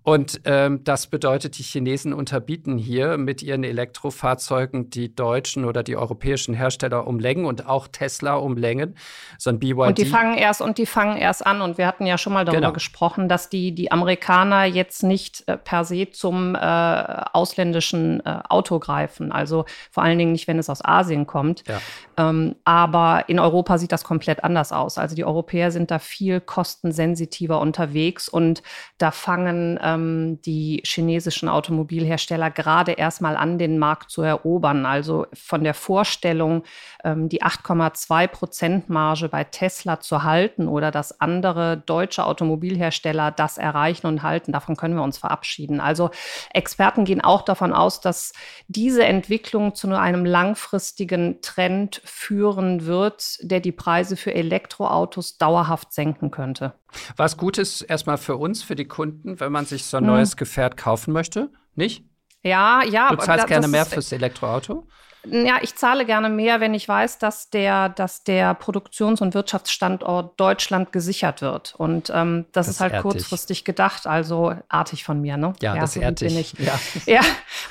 Und 0.04 0.40
ähm, 0.46 0.82
das 0.82 1.06
bedeutet, 1.08 1.58
die 1.58 1.62
Chinesen 1.62 2.14
unterbieten 2.14 2.78
hier 2.78 3.18
mit 3.18 3.42
ihren 3.42 3.62
Elektrofahrzeugen 3.62 4.88
die 4.88 5.14
deutschen 5.14 5.66
oder 5.66 5.82
die 5.82 5.96
europäischen 5.96 6.54
Hersteller 6.54 7.06
um 7.06 7.18
Längen 7.18 7.44
und 7.44 7.66
auch 7.66 7.88
Tesla 7.88 8.36
um 8.36 8.56
Längen. 8.56 8.96
So 9.36 9.50
ein 9.50 9.58
BYD. 9.58 9.78
Und 9.78 9.98
die 9.98 10.06
fangen 10.06 10.38
erst 10.38 10.62
und 10.62 10.78
die 10.78 10.86
fangen 10.86 11.18
erst 11.18 11.44
an. 11.46 11.60
Und 11.60 11.76
wir 11.76 11.86
hatten 11.86 12.06
ja 12.06 12.16
schon 12.16 12.32
mal 12.32 12.46
darüber 12.46 12.60
genau. 12.60 12.72
gesprochen, 12.72 13.28
dass 13.28 13.50
die, 13.50 13.74
die 13.74 13.92
Amerikaner 13.92 14.64
jetzt 14.64 15.02
nicht 15.02 15.46
äh, 15.46 15.58
per 15.58 15.84
se 15.84 16.10
zum 16.10 16.54
äh, 16.54 16.58
ausländischen 16.58 18.24
äh, 18.24 18.40
Auto 18.48 18.78
greifen. 18.78 19.30
Also 19.30 19.66
vor 19.90 20.04
allen 20.04 20.16
Dingen 20.16 20.32
nicht, 20.32 20.48
wenn 20.48 20.58
es 20.58 20.70
aus 20.70 20.82
Asien 20.82 21.26
kommt. 21.26 21.68
Ja. 21.68 21.80
Ähm, 22.20 22.56
aber 22.64 23.24
in 23.28 23.38
Europa 23.38 23.78
sieht 23.78 23.92
das 23.92 24.04
komplett 24.04 24.44
anders 24.44 24.72
aus. 24.72 24.98
Also 24.98 25.14
die 25.14 25.24
Europäer 25.24 25.70
sind 25.70 25.90
da 25.90 25.98
viel 25.98 26.40
kostensensitiver 26.40 27.60
unterwegs 27.60 28.28
und 28.28 28.62
da 28.98 29.10
fangen 29.10 29.78
ähm, 29.82 30.40
die 30.42 30.82
chinesischen 30.84 31.48
Automobilhersteller 31.48 32.50
gerade 32.50 32.92
erstmal 32.92 33.36
an, 33.36 33.58
den 33.58 33.78
Markt 33.78 34.10
zu 34.10 34.22
erobern. 34.22 34.84
Also 34.84 35.26
von 35.32 35.64
der 35.64 35.72
Vorstellung, 35.72 36.64
ähm, 37.04 37.28
die 37.30 37.42
8,2 37.42 38.26
Prozent 38.26 38.90
Marge 38.90 39.28
bei 39.28 39.44
Tesla 39.44 40.00
zu 40.00 40.22
halten 40.22 40.68
oder 40.68 40.90
dass 40.90 41.20
andere 41.20 41.78
deutsche 41.78 42.26
Automobilhersteller 42.26 43.30
das 43.30 43.56
erreichen 43.56 44.06
und 44.06 44.22
halten, 44.22 44.52
davon 44.52 44.76
können 44.76 44.96
wir 44.96 45.02
uns 45.02 45.16
verabschieden. 45.16 45.80
Also 45.80 46.10
Experten 46.52 47.04
gehen 47.04 47.22
auch 47.22 47.42
davon 47.42 47.72
aus, 47.72 48.00
dass 48.00 48.32
diese 48.68 49.04
Entwicklung 49.04 49.74
zu 49.74 49.88
nur 49.88 50.00
einem 50.00 50.26
langfristigen 50.26 51.40
Trend 51.40 52.02
führen 52.10 52.86
wird, 52.86 53.38
der 53.40 53.60
die 53.60 53.72
Preise 53.72 54.16
für 54.16 54.34
Elektroautos 54.34 55.38
dauerhaft 55.38 55.92
senken 55.92 56.30
könnte. 56.30 56.74
Was 57.16 57.36
gut 57.36 57.58
ist 57.58 57.82
erstmal 57.82 58.18
für 58.18 58.36
uns, 58.36 58.62
für 58.62 58.76
die 58.76 58.86
Kunden, 58.86 59.40
wenn 59.40 59.52
man 59.52 59.66
sich 59.66 59.84
so 59.84 59.96
ein 59.96 60.04
hm. 60.04 60.12
neues 60.12 60.36
Gefährt 60.36 60.76
kaufen 60.76 61.12
möchte, 61.12 61.50
nicht? 61.74 62.04
Ja, 62.42 62.82
ja. 62.84 63.10
Du 63.10 63.16
zahlst 63.16 63.46
gerne 63.46 63.68
mehr 63.68 63.86
fürs 63.86 64.12
Elektroauto? 64.12 64.86
Ja, 65.26 65.58
ich 65.60 65.74
zahle 65.74 66.06
gerne 66.06 66.30
mehr, 66.30 66.60
wenn 66.60 66.72
ich 66.72 66.88
weiß, 66.88 67.18
dass 67.18 67.50
der, 67.50 67.90
dass 67.90 68.24
der 68.24 68.54
Produktions- 68.54 69.20
und 69.20 69.34
Wirtschaftsstandort 69.34 70.40
Deutschland 70.40 70.92
gesichert 70.92 71.42
wird. 71.42 71.74
Und 71.76 72.10
ähm, 72.14 72.46
das, 72.52 72.66
das, 72.66 72.76
ist 72.76 72.80
halt 72.80 73.02
kurzfristig 73.02 73.66
gedacht, 73.66 74.06
also 74.06 74.54
artig 74.70 75.04
von 75.04 75.20
mir, 75.20 75.36
ne? 75.36 75.52
Ja, 75.60 75.74
ja 75.74 75.80
das 75.82 75.94
so 75.94 76.00
bin 76.00 76.38
ich. 76.38 76.54
Ja, 76.58 76.80
ja 77.06 77.20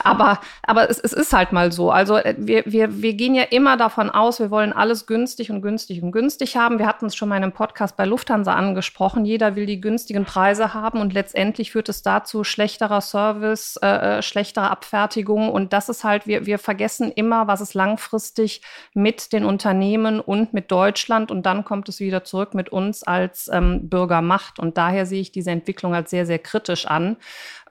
aber, 0.04 0.40
aber 0.62 0.92
es, 0.92 1.00
es 1.00 1.12
ist 1.12 1.34
halt 1.34 1.52
mal 1.52 1.72
so. 1.72 1.90
Also 1.90 2.18
äh, 2.18 2.36
wir, 2.38 2.64
wir, 2.68 3.02
wir 3.02 3.14
gehen 3.16 3.34
ja 3.34 3.44
immer 3.44 3.78
davon 3.78 4.12
aus, 4.12 4.40
wir 4.40 4.52
wollen 4.52 4.72
alles 4.72 5.08
günstig 5.08 5.50
und 5.50 5.64
günstig 5.64 6.04
und 6.04 6.12
günstig 6.12 6.56
haben. 6.56 6.78
Wir 6.78 6.86
hatten 6.86 7.08
es 7.08 7.16
schon 7.16 7.30
mal 7.30 7.38
in 7.38 7.44
einem 7.44 7.52
Podcast 7.52 7.98
bei 7.98 8.06
Lufthansa 8.06 8.54
angesprochen. 8.54 9.26
Jeder 9.26 9.56
will 9.56 9.66
die 9.66 9.82
günstigen 9.82 10.26
Preise 10.26 10.76
haben 10.76 11.02
und 11.02 11.14
letztendlich 11.14 11.72
führt 11.72 11.90
es 11.90 12.04
dazu 12.04 12.44
schlechterer 12.44 13.02
Service, 13.02 13.78
äh, 13.82 13.88
äh 13.88 14.22
Abfertigung. 14.62 15.50
Und 15.50 15.74
das 15.74 15.90
ist 15.90 16.04
halt, 16.04 16.28
wir, 16.28 16.46
wir 16.46 16.60
vergessen 16.60 17.12
immer, 17.12 17.48
was 17.48 17.62
es 17.62 17.74
langfristig 17.74 18.62
mit 18.94 19.34
den 19.34 19.46
Unternehmen 19.46 20.20
und 20.20 20.54
mit 20.54 20.72
Deutschland 20.72 21.32
und 21.32 21.46
dann 21.46 21.64
kommt 21.64 21.90
es 21.90 22.00
wieder 22.00 22.24
zurück 22.24 22.54
mit 22.54 22.70
uns 22.70 23.04
als 23.04 23.50
ähm, 23.52 23.90
Bürger 23.90 24.22
macht. 24.22 24.60
Und 24.60 24.78
daher 24.78 25.06
sehe 25.06 25.22
ich 25.22 25.32
diese 25.32 25.52
Entwicklung 25.52 25.94
als 25.94 26.10
sehr, 26.10 26.26
sehr 26.26 26.40
kritisch 26.40 26.86
an. 26.86 27.18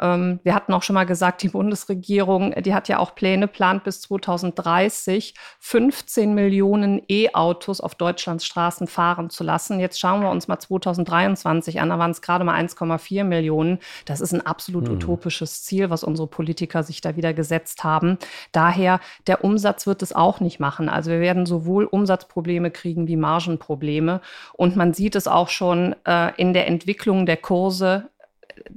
Ähm, 0.00 0.40
wir 0.42 0.54
hatten 0.54 0.72
auch 0.72 0.82
schon 0.82 0.94
mal 0.94 1.04
gesagt, 1.04 1.42
die 1.42 1.48
Bundesregierung, 1.48 2.54
die 2.62 2.74
hat 2.74 2.88
ja 2.88 2.98
auch 2.98 3.14
Pläne, 3.14 3.48
plant 3.48 3.84
bis 3.84 4.00
2030 4.02 5.34
15 5.60 6.34
Millionen 6.34 7.02
E-Autos 7.08 7.80
auf 7.80 7.94
Deutschlands 7.94 8.44
Straßen 8.44 8.86
fahren 8.86 9.30
zu 9.30 9.44
lassen. 9.44 9.80
Jetzt 9.80 9.98
schauen 10.00 10.22
wir 10.22 10.30
uns 10.30 10.48
mal 10.48 10.58
2023 10.58 11.80
an, 11.80 11.88
da 11.88 11.98
waren 11.98 12.10
es 12.10 12.22
gerade 12.22 12.44
mal 12.44 12.60
1,4 12.60 13.24
Millionen. 13.24 13.78
Das 14.04 14.20
ist 14.20 14.32
ein 14.32 14.44
absolut 14.44 14.88
hm. 14.88 14.94
utopisches 14.94 15.62
Ziel, 15.62 15.90
was 15.90 16.04
unsere 16.04 16.28
Politiker 16.28 16.77
sich 16.82 17.00
da 17.00 17.16
wieder 17.16 17.32
gesetzt 17.34 17.84
haben. 17.84 18.18
Daher 18.52 19.00
der 19.26 19.44
Umsatz 19.44 19.78
Umsatz 19.78 19.86
wird 19.86 20.02
es 20.02 20.14
auch 20.14 20.40
nicht 20.40 20.60
machen. 20.60 20.88
Also 20.88 21.10
wir 21.10 21.20
werden 21.20 21.44
sowohl 21.44 21.84
Umsatzprobleme 21.84 22.70
kriegen 22.70 23.06
wie 23.06 23.16
Margenprobleme. 23.16 24.20
Und 24.54 24.76
man 24.76 24.94
sieht 24.94 25.14
es 25.14 25.28
auch 25.28 25.48
schon 25.48 25.94
äh, 26.06 26.32
in 26.36 26.52
der 26.52 26.66
Entwicklung 26.66 27.26
der 27.26 27.36
Kurse. 27.36 28.08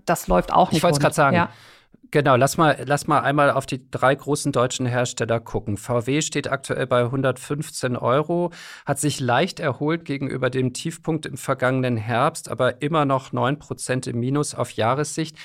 Das 0.06 0.28
läuft 0.28 0.52
auch 0.52 0.70
nicht. 0.72 0.78
Ich 0.78 0.84
wollte 0.84 0.96
es 0.96 1.00
gerade 1.00 1.16
sagen. 1.16 1.36
Ja. 1.36 1.50
Genau, 2.14 2.36
lass 2.36 2.58
mal, 2.58 2.78
lass 2.86 3.08
mal 3.08 3.22
einmal 3.22 3.52
auf 3.52 3.66
die 3.66 3.90
drei 3.90 4.14
großen 4.14 4.52
deutschen 4.52 4.86
Hersteller 4.86 5.40
gucken. 5.40 5.78
VW 5.78 6.22
steht 6.22 6.52
aktuell 6.52 6.86
bei 6.86 7.06
115 7.06 7.96
Euro, 7.96 8.52
hat 8.86 9.00
sich 9.00 9.22
leicht 9.22 9.62
erholt 9.62 10.04
gegenüber 10.04 10.50
dem 10.50 10.74
Tiefpunkt 10.74 11.26
im 11.26 11.38
vergangenen 11.38 11.96
Herbst, 11.96 12.52
aber 12.52 12.82
immer 12.82 13.06
noch 13.06 13.32
9 13.32 13.60
Prozent 13.60 14.08
im 14.08 14.20
Minus 14.20 14.54
auf 14.54 14.72
Jahressicht. 14.72 15.38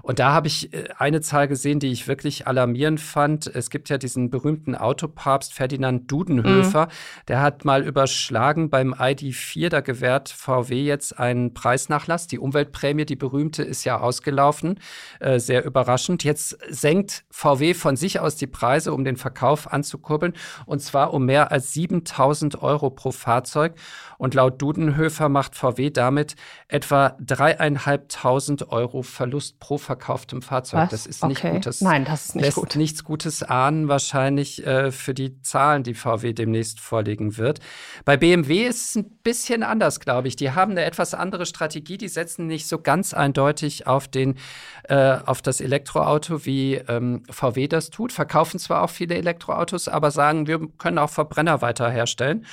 Und 0.00 0.18
da 0.18 0.32
habe 0.32 0.46
ich 0.46 0.72
äh, 0.72 0.88
eine 0.96 1.20
Zahl 1.20 1.46
gesehen, 1.46 1.78
die 1.78 1.92
ich 1.92 2.08
wirklich 2.08 2.46
alarmierend 2.46 3.02
fand. 3.02 3.46
Es 3.46 3.68
gibt 3.68 3.90
ja 3.90 3.98
diesen 3.98 4.30
berühmten 4.30 4.74
Autopapst 4.74 5.52
Ferdinand 5.52 6.10
Dudenhöfer, 6.10 6.86
mhm. 6.86 6.90
der 7.28 7.42
hat 7.42 7.66
mal 7.66 7.82
überschlagen 7.82 8.70
beim 8.70 8.94
ID4, 8.94 9.68
da 9.68 9.82
gewährt 9.82 10.30
VW 10.30 10.84
jetzt 10.84 11.18
einen 11.18 11.52
Preisnachlass. 11.52 12.28
Die 12.28 12.38
Umweltprämie, 12.38 13.04
die 13.04 13.16
berühmte, 13.16 13.62
ist 13.62 13.84
ja 13.84 14.00
ausgelaufen. 14.00 14.80
Äh, 15.20 15.38
sehr 15.38 15.66
überraschend 15.66 16.13
überraschend. 16.14 16.24
Jetzt 16.24 16.58
senkt 16.68 17.24
VW 17.30 17.74
von 17.74 17.96
sich 17.96 18.20
aus 18.20 18.36
die 18.36 18.46
Preise, 18.46 18.92
um 18.92 19.04
den 19.04 19.16
Verkauf 19.16 19.72
anzukurbeln, 19.72 20.34
und 20.66 20.80
zwar 20.80 21.12
um 21.12 21.24
mehr 21.24 21.50
als 21.50 21.72
7000 21.72 22.62
Euro 22.62 22.90
pro 22.90 23.10
Fahrzeug. 23.10 23.74
Und 24.18 24.34
laut 24.34 24.62
Dudenhöfer 24.62 25.28
macht 25.28 25.54
VW 25.56 25.90
damit 25.90 26.36
etwa 26.68 27.16
dreieinhalbtausend 27.20 28.70
Euro 28.70 29.02
Verlust 29.02 29.58
pro 29.58 29.76
verkauftem 29.76 30.40
Fahrzeug. 30.40 30.82
Was? 30.82 30.90
Das 30.90 31.06
ist 31.06 31.22
okay. 31.22 31.32
nicht 31.32 31.42
gut. 31.42 31.66
Das 31.66 31.80
Nein, 31.80 32.04
das 32.04 32.26
ist 32.26 32.34
nicht 32.36 32.44
lässt 32.44 32.56
gut. 32.56 32.76
nichts 32.76 33.04
Gutes 33.04 33.42
ahnen, 33.42 33.88
wahrscheinlich 33.88 34.64
äh, 34.66 34.90
für 34.92 35.14
die 35.14 35.42
Zahlen, 35.42 35.82
die 35.82 35.94
VW 35.94 36.32
demnächst 36.32 36.80
vorlegen 36.80 37.36
wird. 37.36 37.60
Bei 38.04 38.16
BMW 38.16 38.66
ist 38.66 38.90
es 38.90 38.96
ein 38.96 39.10
bisschen 39.22 39.62
anders, 39.62 40.00
glaube 40.00 40.28
ich. 40.28 40.36
Die 40.36 40.52
haben 40.52 40.72
eine 40.72 40.84
etwas 40.84 41.14
andere 41.14 41.46
Strategie. 41.46 41.98
Die 41.98 42.08
setzen 42.08 42.46
nicht 42.46 42.66
so 42.66 42.78
ganz 42.78 43.14
eindeutig 43.14 43.86
auf, 43.86 44.08
den, 44.08 44.36
äh, 44.84 45.18
auf 45.24 45.42
das 45.42 45.60
Elektroauto, 45.60 46.03
wie 46.44 46.74
ähm, 46.74 47.22
VW 47.30 47.68
das 47.68 47.90
tut. 47.90 48.12
Verkaufen 48.12 48.58
zwar 48.58 48.82
auch 48.82 48.90
viele 48.90 49.14
Elektroautos, 49.16 49.88
aber 49.88 50.10
sagen, 50.10 50.46
wir 50.46 50.60
können 50.78 50.98
auch 50.98 51.10
Verbrenner 51.10 51.62
weiter 51.62 51.90
herstellen. 51.90 52.46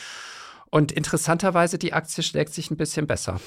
Und 0.70 0.92
interessanterweise, 0.92 1.78
die 1.78 1.94
Aktie 1.94 2.24
schlägt 2.24 2.54
sich 2.54 2.72
ein 2.72 2.78
bisschen 2.78 3.06
besser. 3.08 3.40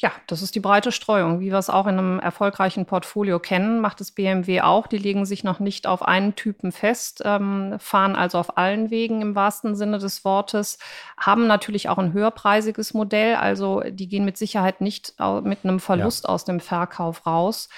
Ja, 0.00 0.12
das 0.28 0.42
ist 0.42 0.54
die 0.54 0.60
breite 0.60 0.92
Streuung. 0.92 1.40
Wie 1.40 1.50
wir 1.50 1.58
es 1.58 1.68
auch 1.68 1.88
in 1.88 1.98
einem 1.98 2.20
erfolgreichen 2.20 2.86
Portfolio 2.86 3.40
kennen, 3.40 3.80
macht 3.80 4.00
es 4.00 4.12
BMW 4.12 4.60
auch. 4.60 4.86
Die 4.86 4.96
legen 4.96 5.26
sich 5.26 5.42
noch 5.42 5.58
nicht 5.58 5.88
auf 5.88 6.02
einen 6.02 6.36
Typen 6.36 6.70
fest, 6.70 7.20
ähm, 7.24 7.74
fahren 7.80 8.14
also 8.14 8.38
auf 8.38 8.56
allen 8.56 8.92
Wegen 8.92 9.22
im 9.22 9.34
wahrsten 9.34 9.74
Sinne 9.74 9.98
des 9.98 10.24
Wortes, 10.24 10.78
haben 11.16 11.48
natürlich 11.48 11.88
auch 11.88 11.98
ein 11.98 12.12
höherpreisiges 12.12 12.94
Modell. 12.94 13.34
Also 13.34 13.80
die 13.80 14.08
gehen 14.08 14.24
mit 14.24 14.36
Sicherheit 14.36 14.80
nicht 14.80 15.14
mit 15.42 15.64
einem 15.64 15.80
Verlust 15.80 16.24
ja. 16.24 16.30
aus 16.30 16.44
dem 16.44 16.60
Verkauf 16.60 17.26
raus. 17.26 17.68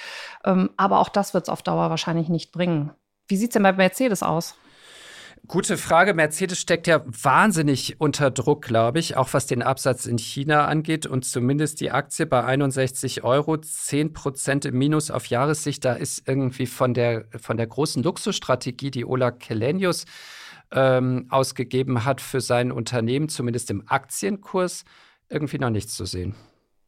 Ähm, 0.44 0.68
aber 0.76 0.98
auch 0.98 1.08
das 1.08 1.32
wird 1.32 1.44
es 1.44 1.48
auf 1.48 1.62
Dauer 1.62 1.88
wahrscheinlich 1.88 2.28
nicht 2.28 2.52
bringen. 2.52 2.90
Wie 3.28 3.38
sieht 3.38 3.48
es 3.48 3.54
denn 3.54 3.62
bei 3.62 3.72
Mercedes 3.72 4.22
aus? 4.22 4.56
Gute 5.46 5.76
Frage. 5.76 6.14
Mercedes 6.14 6.60
steckt 6.60 6.86
ja 6.86 7.02
wahnsinnig 7.06 8.00
unter 8.00 8.30
Druck, 8.30 8.62
glaube 8.62 8.98
ich, 9.00 9.16
auch 9.16 9.32
was 9.32 9.46
den 9.46 9.62
Absatz 9.62 10.06
in 10.06 10.18
China 10.18 10.66
angeht. 10.66 11.06
Und 11.06 11.24
zumindest 11.24 11.80
die 11.80 11.90
Aktie 11.90 12.26
bei 12.26 12.44
61 12.44 13.24
Euro, 13.24 13.56
10 13.56 14.12
Prozent 14.12 14.64
im 14.64 14.78
Minus 14.78 15.10
auf 15.10 15.26
Jahressicht. 15.26 15.84
Da 15.84 15.94
ist 15.94 16.28
irgendwie 16.28 16.66
von 16.66 16.94
der, 16.94 17.24
von 17.40 17.56
der 17.56 17.66
großen 17.66 18.02
Luxusstrategie, 18.02 18.90
die 18.90 19.04
Ola 19.04 19.32
Kelenius 19.32 20.04
ähm, 20.72 21.26
ausgegeben 21.30 22.04
hat 22.04 22.20
für 22.20 22.40
sein 22.40 22.70
Unternehmen, 22.70 23.28
zumindest 23.28 23.70
im 23.70 23.82
Aktienkurs, 23.86 24.84
irgendwie 25.28 25.58
noch 25.58 25.70
nichts 25.70 25.96
zu 25.96 26.04
sehen. 26.04 26.34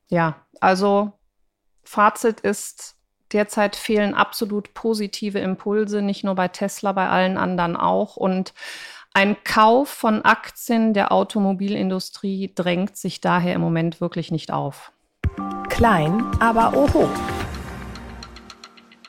Ja, 0.09 0.47
also 0.61 1.13
Fazit 1.85 2.41
ist, 2.41 2.97
Derzeit 3.33 3.77
fehlen 3.77 4.15
absolut 4.15 4.75
positive 4.75 5.39
Impulse, 5.39 6.03
nicht 6.03 6.25
nur 6.25 6.35
bei 6.35 6.49
Tesla, 6.49 6.93
bei 6.93 7.09
allen 7.09 7.39
anderen 7.39 7.77
auch. 7.77 8.17
Und 8.17 8.53
ein 9.15 9.37
Kauf 9.45 9.89
von 9.89 10.23
Aktien 10.23 10.95
der 10.95 11.13
Automobilindustrie 11.13 12.53
drängt 12.55 12.97
sich 12.97 13.21
daher 13.21 13.55
im 13.55 13.61
Moment 13.61 14.01
wirklich 14.01 14.31
nicht 14.31 14.53
auf. 14.53 14.93
Klein, 15.69 16.25
aber 16.41 16.75
oho. 16.77 17.09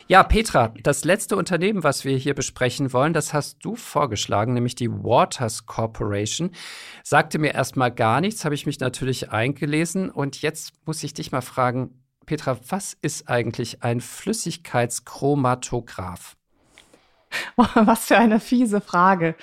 Ja, 0.07 0.21
Petra, 0.23 0.73
das 0.83 1.05
letzte 1.05 1.37
Unternehmen, 1.37 1.83
was 1.83 2.03
wir 2.03 2.17
hier 2.17 2.35
besprechen 2.35 2.91
wollen, 2.91 3.13
das 3.13 3.33
hast 3.33 3.63
du 3.63 3.75
vorgeschlagen, 3.75 4.53
nämlich 4.53 4.75
die 4.75 4.91
Waters 4.91 5.65
Corporation. 5.65 6.51
Sagte 7.03 7.39
mir 7.39 7.53
erstmal 7.53 7.91
gar 7.91 8.19
nichts, 8.19 8.43
habe 8.43 8.55
ich 8.55 8.65
mich 8.65 8.79
natürlich 8.79 9.31
eingelesen 9.31 10.09
und 10.09 10.41
jetzt 10.41 10.73
muss 10.85 11.03
ich 11.03 11.13
dich 11.13 11.31
mal 11.31 11.41
fragen, 11.41 12.02
Petra, 12.25 12.57
was 12.69 12.97
ist 13.01 13.29
eigentlich 13.29 13.83
ein 13.83 14.01
Flüssigkeitschromatograph? 14.01 16.35
was 17.55 18.05
für 18.05 18.17
eine 18.17 18.39
fiese 18.39 18.81
Frage. 18.81 19.35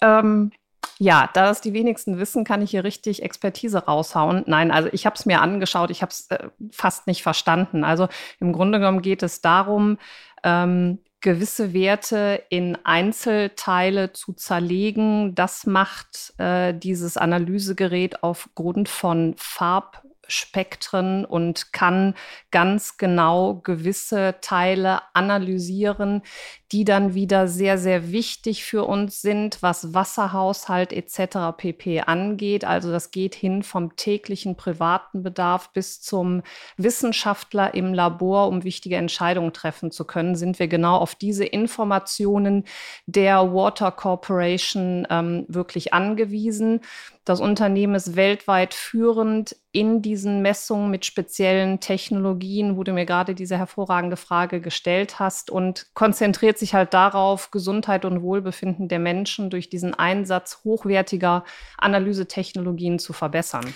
Ähm, 0.00 0.52
ja, 0.98 1.28
da 1.32 1.46
das 1.46 1.60
die 1.60 1.72
wenigsten 1.72 2.18
wissen, 2.18 2.44
kann 2.44 2.62
ich 2.62 2.70
hier 2.70 2.84
richtig 2.84 3.22
Expertise 3.22 3.86
raushauen. 3.86 4.44
Nein, 4.46 4.70
also 4.70 4.88
ich 4.92 5.06
habe 5.06 5.16
es 5.16 5.26
mir 5.26 5.40
angeschaut, 5.40 5.90
ich 5.90 6.02
habe 6.02 6.10
es 6.10 6.30
äh, 6.30 6.48
fast 6.70 7.06
nicht 7.06 7.22
verstanden. 7.22 7.84
Also 7.84 8.08
im 8.38 8.52
Grunde 8.52 8.78
genommen 8.78 9.02
geht 9.02 9.22
es 9.22 9.40
darum, 9.40 9.98
ähm, 10.44 10.98
gewisse 11.20 11.72
Werte 11.72 12.42
in 12.50 12.76
Einzelteile 12.84 14.12
zu 14.12 14.32
zerlegen. 14.32 15.34
Das 15.34 15.66
macht 15.66 16.34
äh, 16.38 16.74
dieses 16.74 17.16
Analysegerät 17.16 18.22
aufgrund 18.22 18.88
von 18.88 19.34
Farb 19.36 20.02
Spektren 20.28 21.24
und 21.24 21.72
kann 21.72 22.14
ganz 22.50 22.96
genau 22.96 23.60
gewisse 23.62 24.36
Teile 24.40 25.00
analysieren, 25.14 26.22
die 26.70 26.84
dann 26.84 27.14
wieder 27.14 27.48
sehr, 27.48 27.76
sehr 27.76 28.12
wichtig 28.12 28.64
für 28.64 28.84
uns 28.84 29.20
sind, 29.20 29.62
was 29.62 29.92
Wasserhaushalt 29.92 30.92
etc. 30.92 31.54
pp 31.56 32.00
angeht. 32.00 32.64
Also 32.64 32.90
das 32.90 33.10
geht 33.10 33.34
hin 33.34 33.62
vom 33.62 33.94
täglichen 33.96 34.56
privaten 34.56 35.22
Bedarf 35.22 35.72
bis 35.72 36.00
zum 36.00 36.42
Wissenschaftler 36.78 37.74
im 37.74 37.92
Labor, 37.92 38.48
um 38.48 38.64
wichtige 38.64 38.96
Entscheidungen 38.96 39.52
treffen 39.52 39.90
zu 39.90 40.06
können, 40.06 40.34
sind 40.34 40.58
wir 40.58 40.68
genau 40.68 40.96
auf 40.96 41.14
diese 41.14 41.44
Informationen 41.44 42.64
der 43.06 43.52
Water 43.52 43.92
Corporation 43.92 45.06
ähm, 45.10 45.44
wirklich 45.48 45.92
angewiesen. 45.92 46.80
Das 47.24 47.40
Unternehmen 47.40 47.94
ist 47.94 48.16
weltweit 48.16 48.74
führend 48.74 49.54
in 49.70 50.02
diesen 50.02 50.42
Messungen 50.42 50.90
mit 50.90 51.06
speziellen 51.06 51.78
Technologien, 51.78 52.76
wo 52.76 52.82
du 52.82 52.92
mir 52.92 53.06
gerade 53.06 53.36
diese 53.36 53.56
hervorragende 53.56 54.16
Frage 54.16 54.60
gestellt 54.60 55.20
hast 55.20 55.48
und 55.48 55.86
konzentriert 55.94 56.58
sich 56.58 56.74
halt 56.74 56.94
darauf, 56.94 57.52
Gesundheit 57.52 58.04
und 58.04 58.22
Wohlbefinden 58.22 58.88
der 58.88 58.98
Menschen 58.98 59.50
durch 59.50 59.70
diesen 59.70 59.94
Einsatz 59.94 60.62
hochwertiger 60.64 61.44
Analysetechnologien 61.78 62.98
zu 62.98 63.12
verbessern. 63.12 63.72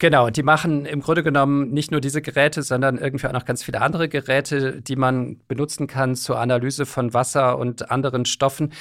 Genau, 0.00 0.30
die 0.30 0.44
machen 0.44 0.86
im 0.86 1.00
Grunde 1.00 1.24
genommen 1.24 1.70
nicht 1.70 1.90
nur 1.90 2.00
diese 2.00 2.22
Geräte, 2.22 2.62
sondern 2.62 2.98
irgendwie 2.98 3.26
auch 3.26 3.32
noch 3.32 3.44
ganz 3.44 3.64
viele 3.64 3.80
andere 3.80 4.08
Geräte, 4.08 4.80
die 4.80 4.94
man 4.94 5.40
benutzen 5.48 5.88
kann 5.88 6.14
zur 6.14 6.38
Analyse 6.38 6.86
von 6.86 7.14
Wasser 7.14 7.58
und 7.58 7.90
anderen 7.90 8.24
Stoffen. 8.24 8.72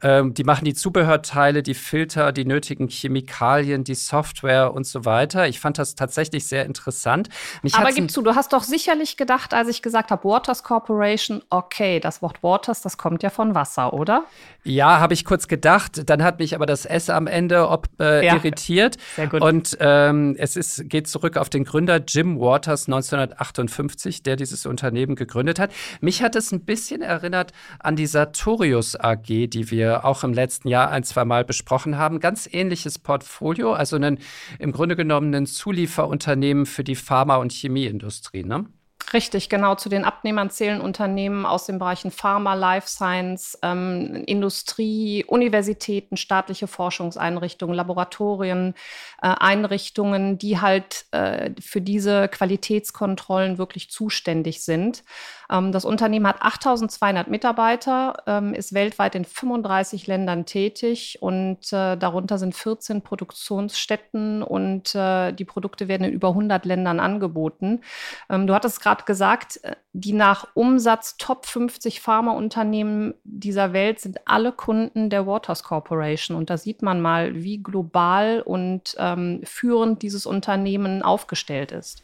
Ähm, 0.00 0.32
die 0.32 0.44
machen 0.44 0.64
die 0.64 0.72
Zubehörteile, 0.72 1.62
die 1.62 1.74
Filter, 1.74 2.32
die 2.32 2.46
nötigen 2.46 2.88
Chemikalien, 2.88 3.84
die 3.84 3.94
Software 3.94 4.72
und 4.72 4.86
so 4.86 5.04
weiter. 5.04 5.46
Ich 5.46 5.60
fand 5.60 5.76
das 5.76 5.94
tatsächlich 5.94 6.46
sehr 6.46 6.64
interessant. 6.64 7.28
Mich 7.62 7.74
Aber 7.74 7.92
gib 7.92 8.10
zu, 8.10 8.22
du 8.22 8.34
hast 8.34 8.54
doch 8.54 8.62
sicherlich 8.62 9.18
gedacht, 9.18 9.52
als 9.52 9.68
ich 9.68 9.82
gesagt 9.82 10.10
habe, 10.10 10.24
Waters 10.26 10.62
Corporation, 10.62 11.42
okay, 11.50 12.00
das 12.00 12.22
Wort 12.22 12.42
Waters, 12.42 12.80
das 12.80 12.96
kommt 12.96 13.22
ja 13.22 13.28
von 13.28 13.54
Wasser, 13.54 13.92
oder? 13.92 14.24
Ja, 14.64 15.00
habe 15.00 15.12
ich 15.12 15.26
kurz 15.26 15.48
gedacht. 15.48 16.08
Dann 16.08 16.22
hat 16.22 16.38
mich 16.38 16.54
aber 16.54 16.64
das 16.64 16.86
S 16.86 17.10
am 17.10 17.26
Ende 17.26 17.68
ob, 17.68 17.88
äh, 18.00 18.24
ja. 18.24 18.36
irritiert. 18.36 18.96
Sehr 19.16 19.26
gut. 19.26 19.42
Und 19.42 19.76
ähm, 19.78 20.34
es 20.38 20.56
ist, 20.56 20.61
geht 20.84 21.08
zurück 21.08 21.36
auf 21.36 21.50
den 21.50 21.64
Gründer 21.64 22.02
Jim 22.06 22.38
Waters 22.38 22.86
1958, 22.86 24.22
der 24.22 24.36
dieses 24.36 24.66
Unternehmen 24.66 25.16
gegründet 25.16 25.58
hat. 25.58 25.72
Mich 26.00 26.22
hat 26.22 26.36
es 26.36 26.52
ein 26.52 26.64
bisschen 26.64 27.02
erinnert 27.02 27.52
an 27.78 27.96
die 27.96 28.06
Sartorius 28.06 28.98
AG, 28.98 29.26
die 29.26 29.70
wir 29.70 30.04
auch 30.04 30.24
im 30.24 30.32
letzten 30.32 30.68
Jahr 30.68 30.90
ein, 30.90 31.04
zwei 31.04 31.24
Mal 31.24 31.44
besprochen 31.44 31.96
haben. 31.98 32.20
Ganz 32.20 32.48
ähnliches 32.50 32.98
Portfolio, 32.98 33.72
also 33.72 33.96
einen, 33.96 34.18
im 34.58 34.72
Grunde 34.72 34.96
genommen 34.96 35.34
ein 35.34 35.46
Zulieferunternehmen 35.46 36.66
für 36.66 36.84
die 36.84 36.96
Pharma- 36.96 37.36
und 37.36 37.52
Chemieindustrie. 37.52 38.44
Ne? 38.44 38.66
Richtig, 39.12 39.50
genau. 39.50 39.74
Zu 39.74 39.90
den 39.90 40.04
Abnehmern 40.04 40.48
zählen 40.48 40.80
Unternehmen 40.80 41.44
aus 41.44 41.66
den 41.66 41.78
Bereichen 41.78 42.10
Pharma, 42.10 42.54
Life 42.54 42.88
Science, 42.88 43.58
ähm, 43.62 44.24
Industrie, 44.26 45.24
Universitäten, 45.26 46.16
staatliche 46.16 46.66
Forschungseinrichtungen, 46.66 47.74
Laboratorien, 47.74 48.74
äh, 49.20 49.28
Einrichtungen, 49.28 50.38
die 50.38 50.60
halt 50.60 51.04
äh, 51.10 51.50
für 51.60 51.82
diese 51.82 52.28
Qualitätskontrollen 52.28 53.58
wirklich 53.58 53.90
zuständig 53.90 54.64
sind. 54.64 55.04
Ähm, 55.50 55.72
das 55.72 55.84
Unternehmen 55.84 56.26
hat 56.26 56.40
8200 56.40 57.28
Mitarbeiter, 57.28 58.14
ähm, 58.26 58.54
ist 58.54 58.72
weltweit 58.72 59.14
in 59.14 59.24
35 59.24 60.06
Ländern 60.06 60.46
tätig 60.46 61.18
und 61.20 61.72
äh, 61.72 61.96
darunter 61.96 62.38
sind 62.38 62.54
14 62.54 63.02
Produktionsstätten 63.02 64.42
und 64.42 64.94
äh, 64.94 65.32
die 65.32 65.44
Produkte 65.44 65.88
werden 65.88 66.04
in 66.04 66.12
über 66.12 66.28
100 66.28 66.64
Ländern 66.64 66.98
angeboten. 67.00 67.82
Ähm, 68.30 68.46
du 68.46 68.54
hattest 68.54 68.80
gerade 68.80 69.01
gesagt, 69.06 69.60
äh, 69.62 69.76
die 69.92 70.12
nach 70.12 70.48
Umsatz 70.54 71.16
Top 71.16 71.46
50 71.46 72.00
Pharmaunternehmen 72.00 73.14
dieser 73.24 73.72
Welt 73.72 74.00
sind 74.00 74.18
alle 74.26 74.52
Kunden 74.52 75.10
der 75.10 75.26
Waters 75.26 75.62
Corporation. 75.62 76.36
Und 76.36 76.50
da 76.50 76.56
sieht 76.56 76.82
man 76.82 77.00
mal, 77.00 77.42
wie 77.42 77.62
global 77.62 78.42
und 78.42 78.94
ähm, 78.98 79.40
führend 79.44 80.02
dieses 80.02 80.26
Unternehmen 80.26 81.02
aufgestellt 81.02 81.72
ist. 81.72 82.02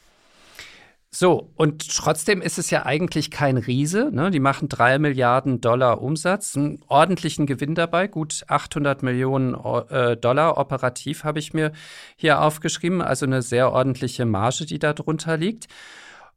So, 1.10 1.50
und 1.56 1.88
trotzdem 1.96 2.42
ist 2.42 2.58
es 2.58 2.68
ja 2.68 2.84
eigentlich 2.84 3.30
kein 3.30 3.56
Riese. 3.56 4.10
Ne? 4.12 4.30
Die 4.30 4.40
machen 4.40 4.68
drei 4.68 4.98
Milliarden 4.98 5.60
Dollar 5.62 6.02
Umsatz, 6.02 6.54
einen 6.54 6.82
ordentlichen 6.86 7.46
Gewinn 7.46 7.74
dabei, 7.74 8.08
gut 8.08 8.44
800 8.46 9.02
Millionen 9.02 9.54
äh, 9.88 10.18
Dollar 10.18 10.58
operativ 10.58 11.24
habe 11.24 11.38
ich 11.38 11.54
mir 11.54 11.72
hier 12.16 12.42
aufgeschrieben, 12.42 13.00
also 13.00 13.24
eine 13.24 13.40
sehr 13.40 13.72
ordentliche 13.72 14.26
Marge, 14.26 14.66
die 14.66 14.78
da 14.78 14.92
drunter 14.92 15.38
liegt. 15.38 15.68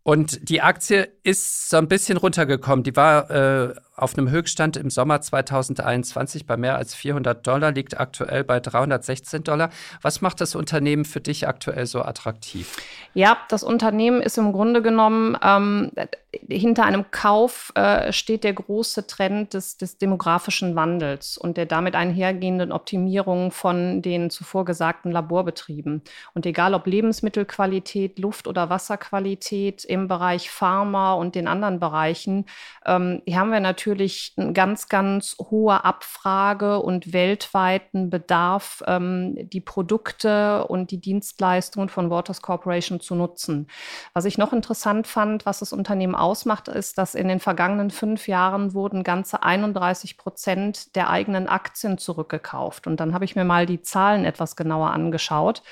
Und 0.03 0.49
die 0.49 0.61
Aktie 0.61 1.09
ist 1.23 1.69
so 1.69 1.77
ein 1.77 1.87
bisschen 1.87 2.17
runtergekommen. 2.17 2.83
Die 2.83 2.95
war 2.95 3.29
äh, 3.29 3.75
auf 4.01 4.17
einem 4.17 4.29
Höchststand 4.29 4.77
im 4.77 4.89
Sommer 4.89 5.21
2021 5.21 6.45
bei 6.45 6.57
mehr 6.57 6.75
als 6.75 6.95
400 6.95 7.45
Dollar, 7.45 7.71
liegt 7.71 7.99
aktuell 7.99 8.43
bei 8.43 8.59
316 8.59 9.43
Dollar. 9.43 9.69
Was 10.01 10.21
macht 10.21 10.41
das 10.41 10.55
Unternehmen 10.55 11.05
für 11.05 11.21
dich 11.21 11.47
aktuell 11.47 11.85
so 11.85 12.01
attraktiv? 12.01 12.77
Ja, 13.13 13.37
das 13.49 13.63
Unternehmen 13.63 14.21
ist 14.21 14.37
im 14.37 14.53
Grunde 14.53 14.81
genommen, 14.81 15.37
ähm, 15.43 15.91
hinter 16.47 16.85
einem 16.85 17.11
Kauf 17.11 17.73
äh, 17.75 18.13
steht 18.13 18.43
der 18.43 18.53
große 18.53 19.05
Trend 19.05 19.53
des, 19.53 19.77
des 19.77 19.97
demografischen 19.97 20.75
Wandels 20.75 21.37
und 21.37 21.57
der 21.57 21.65
damit 21.65 21.93
einhergehenden 21.93 22.71
Optimierung 22.71 23.51
von 23.51 24.01
den 24.01 24.29
zuvor 24.29 24.63
gesagten 24.63 25.11
Laborbetrieben. 25.11 26.01
Und 26.33 26.45
egal 26.45 26.73
ob 26.73 26.87
Lebensmittelqualität, 26.87 28.17
Luft- 28.17 28.47
oder 28.47 28.69
Wasserqualität 28.69 29.83
im 29.83 30.07
Bereich 30.07 30.49
Pharma 30.49 31.13
und 31.13 31.35
den 31.35 31.47
anderen 31.47 31.79
Bereichen, 31.79 32.45
ähm, 32.85 33.21
hier 33.25 33.37
haben 33.37 33.51
wir 33.51 33.59
natürlich 33.59 33.90
natürlich 33.91 34.33
eine 34.37 34.53
ganz, 34.53 34.87
ganz 34.87 35.35
hohe 35.37 35.83
Abfrage 35.83 36.79
und 36.79 37.11
weltweiten 37.11 38.09
Bedarf, 38.09 38.81
ähm, 38.87 39.35
die 39.49 39.59
Produkte 39.59 40.65
und 40.67 40.91
die 40.91 41.01
Dienstleistungen 41.01 41.89
von 41.89 42.09
Waters 42.09 42.41
Corporation 42.41 43.01
zu 43.01 43.15
nutzen. 43.15 43.67
Was 44.13 44.23
ich 44.23 44.37
noch 44.37 44.53
interessant 44.53 45.07
fand, 45.07 45.45
was 45.45 45.59
das 45.59 45.73
Unternehmen 45.73 46.15
ausmacht, 46.15 46.69
ist, 46.69 46.97
dass 46.97 47.15
in 47.15 47.27
den 47.27 47.41
vergangenen 47.41 47.91
fünf 47.91 48.29
Jahren 48.29 48.73
wurden 48.73 49.03
ganze 49.03 49.43
31 49.43 50.17
Prozent 50.17 50.95
der 50.95 51.09
eigenen 51.09 51.47
Aktien 51.47 51.97
zurückgekauft. 51.97 52.87
Und 52.87 53.01
dann 53.01 53.13
habe 53.13 53.25
ich 53.25 53.35
mir 53.35 53.43
mal 53.43 53.65
die 53.65 53.81
Zahlen 53.81 54.23
etwas 54.23 54.55
genauer 54.55 54.91
angeschaut. 54.91 55.63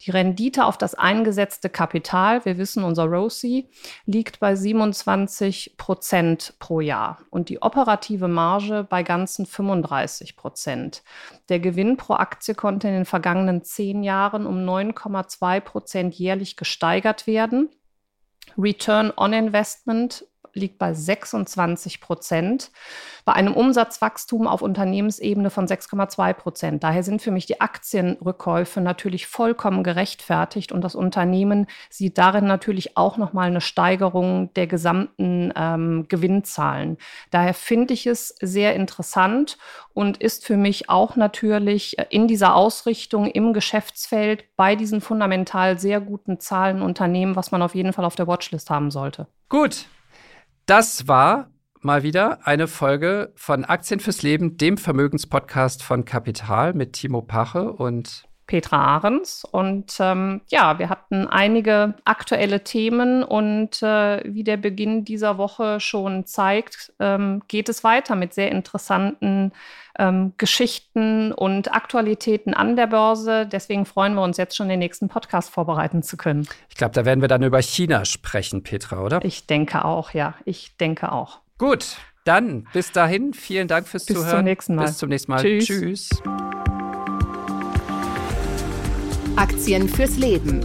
Die 0.00 0.10
Rendite 0.10 0.64
auf 0.64 0.76
das 0.76 0.96
eingesetzte 0.96 1.68
Kapital, 1.68 2.44
wir 2.44 2.58
wissen, 2.58 2.82
unser 2.82 3.04
ROSI, 3.04 3.68
liegt 4.06 4.40
bei 4.40 4.56
27 4.56 5.74
Prozent 5.76 6.54
pro 6.58 6.80
Jahr. 6.80 7.18
Und 7.30 7.50
operative 7.62 8.28
Marge 8.28 8.86
bei 8.88 9.02
ganzen 9.02 9.46
35 9.46 10.36
Prozent. 10.36 11.02
Der 11.48 11.60
Gewinn 11.60 11.96
pro 11.96 12.14
Aktie 12.14 12.54
konnte 12.54 12.88
in 12.88 12.94
den 12.94 13.04
vergangenen 13.04 13.62
zehn 13.62 14.02
Jahren 14.02 14.46
um 14.46 14.64
9,2 14.64 15.60
Prozent 15.60 16.14
jährlich 16.14 16.56
gesteigert 16.56 17.26
werden. 17.26 17.70
Return 18.56 19.12
on 19.16 19.32
Investment 19.32 20.26
liegt 20.54 20.78
bei 20.78 20.94
26 20.94 22.00
Prozent, 22.00 22.70
bei 23.24 23.32
einem 23.32 23.54
Umsatzwachstum 23.54 24.46
auf 24.46 24.62
Unternehmensebene 24.62 25.50
von 25.50 25.66
6,2 25.66 26.32
Prozent. 26.32 26.84
Daher 26.84 27.02
sind 27.02 27.22
für 27.22 27.30
mich 27.30 27.46
die 27.46 27.60
Aktienrückkäufe 27.60 28.80
natürlich 28.80 29.26
vollkommen 29.26 29.82
gerechtfertigt 29.84 30.72
und 30.72 30.82
das 30.82 30.94
Unternehmen 30.94 31.66
sieht 31.90 32.18
darin 32.18 32.46
natürlich 32.46 32.96
auch 32.96 33.16
nochmal 33.16 33.48
eine 33.48 33.60
Steigerung 33.60 34.52
der 34.54 34.66
gesamten 34.66 35.52
ähm, 35.54 36.06
Gewinnzahlen. 36.08 36.96
Daher 37.30 37.54
finde 37.54 37.94
ich 37.94 38.06
es 38.06 38.34
sehr 38.40 38.74
interessant 38.74 39.58
und 39.92 40.16
ist 40.16 40.44
für 40.44 40.56
mich 40.56 40.88
auch 40.88 41.16
natürlich 41.16 41.96
in 42.10 42.26
dieser 42.26 42.54
Ausrichtung 42.54 43.26
im 43.26 43.52
Geschäftsfeld 43.52 44.44
bei 44.56 44.76
diesen 44.76 45.00
fundamental 45.00 45.78
sehr 45.78 46.00
guten 46.00 46.40
Zahlen 46.40 46.82
Unternehmen, 46.82 47.36
was 47.36 47.50
man 47.50 47.62
auf 47.62 47.74
jeden 47.74 47.92
Fall 47.92 48.04
auf 48.04 48.16
der 48.16 48.26
Watchlist 48.26 48.70
haben 48.70 48.90
sollte. 48.90 49.26
Gut, 49.48 49.86
das 50.70 51.08
war 51.08 51.50
mal 51.80 52.04
wieder 52.04 52.46
eine 52.46 52.68
Folge 52.68 53.32
von 53.34 53.64
Aktien 53.64 53.98
fürs 53.98 54.22
Leben, 54.22 54.56
dem 54.56 54.76
Vermögenspodcast 54.76 55.82
von 55.82 56.04
Kapital 56.04 56.74
mit 56.74 56.92
Timo 56.92 57.22
Pache 57.22 57.72
und 57.72 58.28
Petra 58.50 58.96
Ahrens. 58.96 59.44
Und 59.44 59.94
ähm, 60.00 60.40
ja, 60.48 60.80
wir 60.80 60.88
hatten 60.88 61.28
einige 61.28 61.94
aktuelle 62.04 62.64
Themen 62.64 63.22
und 63.22 63.80
äh, 63.80 64.22
wie 64.24 64.42
der 64.42 64.56
Beginn 64.56 65.04
dieser 65.04 65.38
Woche 65.38 65.78
schon 65.78 66.26
zeigt, 66.26 66.92
ähm, 66.98 67.42
geht 67.46 67.68
es 67.68 67.84
weiter 67.84 68.16
mit 68.16 68.34
sehr 68.34 68.50
interessanten 68.50 69.52
ähm, 69.96 70.32
Geschichten 70.36 71.30
und 71.30 71.72
Aktualitäten 71.72 72.52
an 72.52 72.74
der 72.74 72.88
Börse. 72.88 73.46
Deswegen 73.46 73.86
freuen 73.86 74.14
wir 74.14 74.22
uns 74.22 74.36
jetzt 74.36 74.56
schon, 74.56 74.68
den 74.68 74.80
nächsten 74.80 75.06
Podcast 75.08 75.50
vorbereiten 75.50 76.02
zu 76.02 76.16
können. 76.16 76.48
Ich 76.68 76.74
glaube, 76.74 76.92
da 76.92 77.04
werden 77.04 77.20
wir 77.20 77.28
dann 77.28 77.44
über 77.44 77.62
China 77.62 78.04
sprechen, 78.04 78.64
Petra, 78.64 79.00
oder? 79.00 79.24
Ich 79.24 79.46
denke 79.46 79.84
auch, 79.84 80.10
ja. 80.10 80.34
Ich 80.44 80.76
denke 80.76 81.12
auch. 81.12 81.38
Gut, 81.56 81.98
dann 82.24 82.66
bis 82.72 82.90
dahin. 82.90 83.32
Vielen 83.32 83.68
Dank 83.68 83.86
fürs 83.86 84.06
bis 84.06 84.16
Zuhören. 84.16 84.26
Bis 84.26 84.38
zum 84.38 84.44
nächsten 84.44 84.74
Mal. 84.74 84.86
Bis 84.86 84.98
zum 84.98 85.08
nächsten 85.08 85.30
Mal. 85.30 85.40
Tschüss. 85.40 85.66
Tschüss. 85.66 86.10
Aktien 89.40 89.88
fürs 89.88 90.18
Leben. 90.18 90.60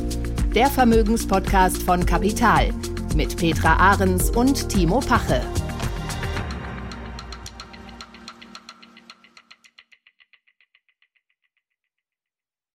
der 0.54 0.68
Vermögenspodcast 0.68 1.82
von 1.84 2.06
Kapital 2.06 2.74
mit 3.16 3.38
Petra 3.38 3.78
Ahrens 3.78 4.30
und 4.32 4.68
Timo 4.68 5.00
Pache. 5.00 5.42